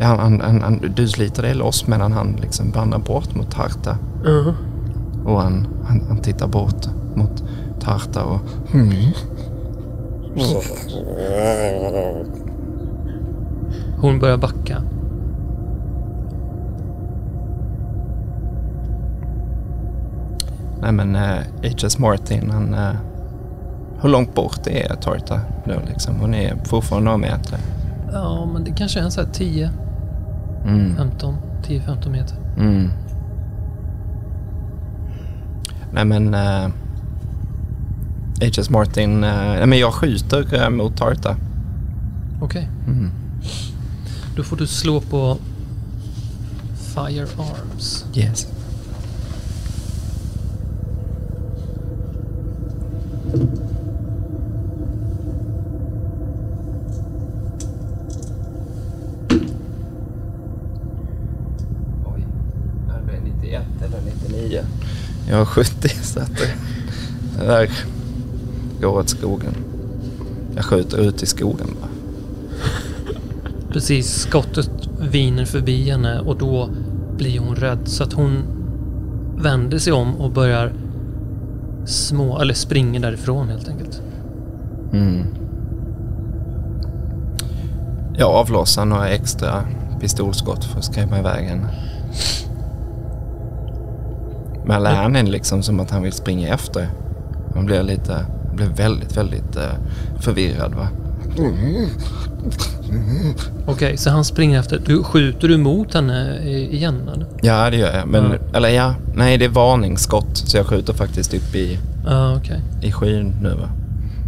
Ja, 0.01 0.07
han, 0.07 0.19
han, 0.19 0.41
han, 0.41 0.61
han, 0.61 0.93
du 0.95 1.07
sliter 1.07 1.43
dig 1.43 1.53
loss 1.53 1.87
medan 1.87 2.11
han 2.11 2.37
liksom 2.41 2.71
vandrar 2.71 2.99
bort 2.99 3.35
mot 3.35 3.51
Tarta. 3.51 3.97
Ja. 4.25 4.53
Och 5.25 5.41
han, 5.41 5.67
han, 5.83 6.01
han 6.07 6.17
tittar 6.17 6.47
bort 6.47 6.87
mot 7.15 7.43
Tarta 7.79 8.23
och... 8.23 8.39
Hon 13.97 14.19
börjar 14.19 14.37
backa. 14.37 14.81
Nej 20.81 20.91
men 20.91 21.15
eh, 21.15 21.39
H.S. 21.63 21.99
Martin 21.99 22.49
han... 22.49 22.73
Eh, 22.73 22.95
hur 24.01 24.09
långt 24.09 24.35
bort 24.35 24.67
är 24.67 24.95
Tarta 24.95 25.39
då 25.65 25.73
liksom? 25.87 26.15
Hon 26.15 26.33
är 26.33 26.55
fortfarande 26.65 27.05
några 27.05 27.17
meter. 27.17 27.59
Ja, 28.13 28.45
men 28.53 28.63
det 28.63 28.71
kanske 28.71 28.99
är 28.99 29.03
en 29.03 29.11
så 29.11 29.21
här 29.21 29.29
10, 29.33 29.71
Mm. 30.65 30.95
15, 30.95 31.35
10-15 31.67 32.09
meter. 32.09 32.37
Mm. 32.57 32.89
Nej 35.93 36.05
men... 36.05 36.33
Eh, 36.33 36.69
H.S. 38.41 38.69
Martin... 38.69 39.23
Eh, 39.23 39.35
nej 39.35 39.65
men 39.65 39.79
jag 39.79 39.93
skjuter 39.93 40.63
eh, 40.63 40.69
mot 40.69 40.97
Tarta. 40.97 41.35
Okej. 42.41 42.69
Mm. 42.87 43.11
Då 44.35 44.43
får 44.43 44.57
du 44.57 44.67
slå 44.67 45.01
på 45.01 45.37
Firearms. 46.75 48.05
Yes. 48.15 48.47
91 63.51 63.63
eller 63.81 63.97
99. 64.01 64.63
Jag 65.29 65.37
har 65.37 65.45
70 65.45 65.89
så 65.89 66.19
att 66.19 66.37
det, 66.37 66.53
det 67.39 67.45
där 67.45 67.69
går 68.81 68.99
åt 68.99 69.09
skogen. 69.09 69.55
Jag 70.55 70.65
skjuter 70.65 70.97
ut 70.97 71.23
i 71.23 71.25
skogen 71.25 71.67
bara. 71.81 71.89
Precis, 73.73 74.21
skottet 74.21 74.71
viner 74.99 75.45
förbi 75.45 75.89
henne 75.89 76.19
och 76.19 76.37
då 76.37 76.69
blir 77.17 77.39
hon 77.39 77.55
rädd 77.55 77.79
så 77.85 78.03
att 78.03 78.13
hon 78.13 78.43
vänder 79.37 79.79
sig 79.79 79.93
om 79.93 80.15
och 80.15 80.31
börjar 80.31 80.73
små, 81.85 82.39
eller 82.39 82.53
springer 82.53 82.99
därifrån 82.99 83.49
helt 83.49 83.69
enkelt. 83.69 84.01
Mm. 84.93 85.25
Jag 88.17 88.29
avlossar 88.29 88.85
några 88.85 89.09
extra 89.09 89.63
pistolskott 89.99 90.65
för 90.65 90.77
att 90.77 90.85
skrämma 90.85 91.19
iväg 91.19 91.45
henne. 91.47 91.69
Men 94.65 94.75
Alain 94.75 95.15
är 95.15 95.23
liksom 95.31 95.63
som 95.63 95.79
att 95.79 95.91
han 95.91 96.03
vill 96.03 96.13
springa 96.13 96.47
efter. 96.53 96.89
Han 97.55 97.65
blir 97.65 97.83
lite, 97.83 98.13
han 98.47 98.55
blir 98.55 98.67
väldigt, 98.67 99.17
väldigt 99.17 99.55
eh, 99.55 99.63
förvirrad 100.19 100.73
va. 100.73 100.87
Okej, 103.65 103.97
så 103.97 104.09
han 104.09 104.25
springer 104.25 104.59
efter. 104.59 104.81
Du, 104.85 105.03
skjuter 105.03 105.47
du 105.47 105.57
mot 105.57 105.93
henne 105.93 106.39
igen 106.47 107.09
eller? 107.13 107.27
Ja 107.41 107.69
det 107.69 107.77
gör 107.77 107.97
jag. 107.97 108.07
Men, 108.07 108.23
Ja. 108.31 108.57
eller 108.57 108.69
ja, 108.69 108.95
nej 109.15 109.37
det 109.37 109.45
är 109.45 109.49
varningsskott. 109.49 110.37
Så 110.37 110.57
jag 110.57 110.65
skjuter 110.65 110.93
faktiskt 110.93 111.33
upp 111.33 111.55
i, 111.55 111.79
Ja, 112.05 112.35
okej. 112.37 112.61
i 112.81 112.91
skyn 112.91 113.33
nu 113.41 113.49
va. 113.49 113.69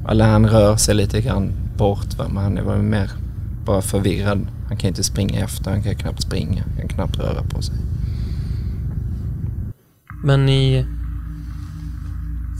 Alain 0.07 0.47
rör 0.49 0.75
sig 0.77 0.95
lite 0.95 1.21
grann 1.21 1.51
bort 1.77 2.17
va. 2.17 2.25
Men 2.34 2.43
han 2.43 2.57
är 2.57 2.77
mer 2.77 3.11
bara 3.65 3.81
förvirrad. 3.81 4.47
Han 4.67 4.77
kan 4.77 4.88
inte 4.88 5.03
springa 5.03 5.39
efter, 5.43 5.71
han 5.71 5.84
kan 5.84 5.95
knappt 5.95 6.21
springa. 6.21 6.63
Han 6.67 6.77
kan 6.79 6.88
knappt 6.88 7.19
röra 7.19 7.43
på 7.49 7.61
sig. 7.61 7.75
Men 10.24 10.45
ni 10.45 10.86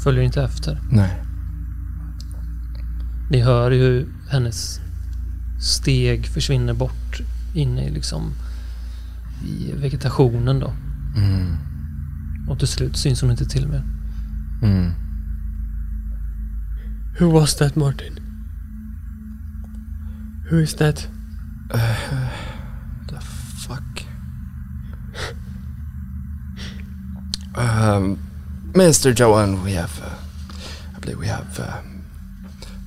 följer 0.04 0.24
inte 0.24 0.44
efter. 0.44 0.82
Nej. 0.92 1.24
Ni 3.32 3.42
hör 3.42 3.72
ju 3.72 3.80
hur 3.80 4.08
hennes 4.30 4.80
steg 5.60 6.28
försvinner 6.28 6.74
bort 6.74 7.22
inne 7.54 7.86
i 7.86 7.92
liksom 7.92 8.32
i 9.46 9.72
vegetationen 9.82 10.60
då. 10.60 10.74
Mm. 11.16 11.58
Och 12.50 12.60
till 12.60 12.68
slut 12.68 12.98
syns 12.98 13.22
hon 13.22 13.32
inte 13.32 13.46
till 13.46 13.68
mer. 13.68 13.84
Mm. 14.64 14.92
Who 17.20 17.32
was 17.32 17.56
that 17.56 17.76
Martin? 17.76 18.20
Who 20.52 20.60
is 20.60 20.76
that? 20.76 21.08
The 21.72 21.96
um, 27.56 28.18
Mr. 28.74 29.14
Johan, 29.20 29.64
we 29.64 29.74
have, 29.74 30.02
uh, 30.02 30.16
I 30.98 31.00
believe 31.00 31.20
we 31.20 31.28
have 31.28 31.60
uh, 31.60 31.82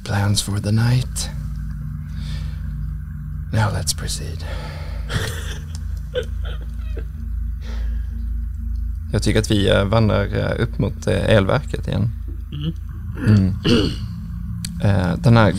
plans 0.05 0.43
for 0.43 0.61
the 0.61 0.73
night. 0.73 1.31
Now 3.53 3.71
let's 3.73 3.95
proceed. 3.95 4.45
Jag 9.13 9.23
tycker 9.23 9.41
att 9.41 9.51
vi 9.51 9.71
eh, 9.71 9.85
vandrar 9.85 10.37
eh, 10.37 10.63
upp 10.63 10.79
mot 10.79 11.07
eh, 11.07 11.25
elverket 11.31 11.89
igen. 11.89 12.11
Mm. 13.29 13.55
Eh, 14.85 15.17
Den 15.19 15.37
här 15.37 15.55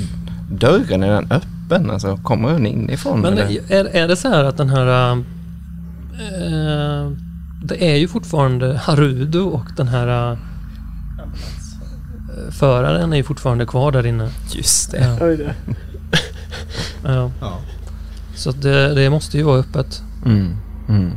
dörren, 0.51 1.03
är 1.03 1.10
den 1.12 1.32
öppen? 1.32 1.91
Alltså, 1.91 2.18
kommer 2.18 2.53
den 2.53 2.66
inifrån? 2.66 3.22
Men 3.22 3.34
eller? 3.34 3.72
är, 3.72 3.86
är 3.86 4.08
det 4.08 4.16
så 4.16 4.30
här 4.30 4.43
att 4.43 4.58
den 4.58 4.70
här... 4.70 5.12
eh, 5.12 5.18
det 7.62 7.91
är 7.91 7.95
ju 7.95 8.08
fortfarande 8.08 8.78
Harudo 8.78 9.49
och 9.49 9.66
den 9.78 9.88
här 9.88 10.32
eh, 10.32 10.38
föraren 12.51 13.14
är 13.14 13.18
ju 13.18 13.24
fortfarande 13.24 13.66
kvar 13.66 13.91
där 13.91 14.05
inne. 14.05 14.30
Just 14.51 14.91
det. 14.91 15.18
Ja. 15.20 15.28
Ja. 17.03 17.32
Ja. 17.41 17.60
Så 18.36 18.51
det, 18.51 18.95
det 18.95 19.10
måste 19.10 19.38
ju 19.38 19.43
vara 19.43 19.60
öppet. 19.60 20.01
Mm. 20.26 20.55
Mm. 20.89 21.12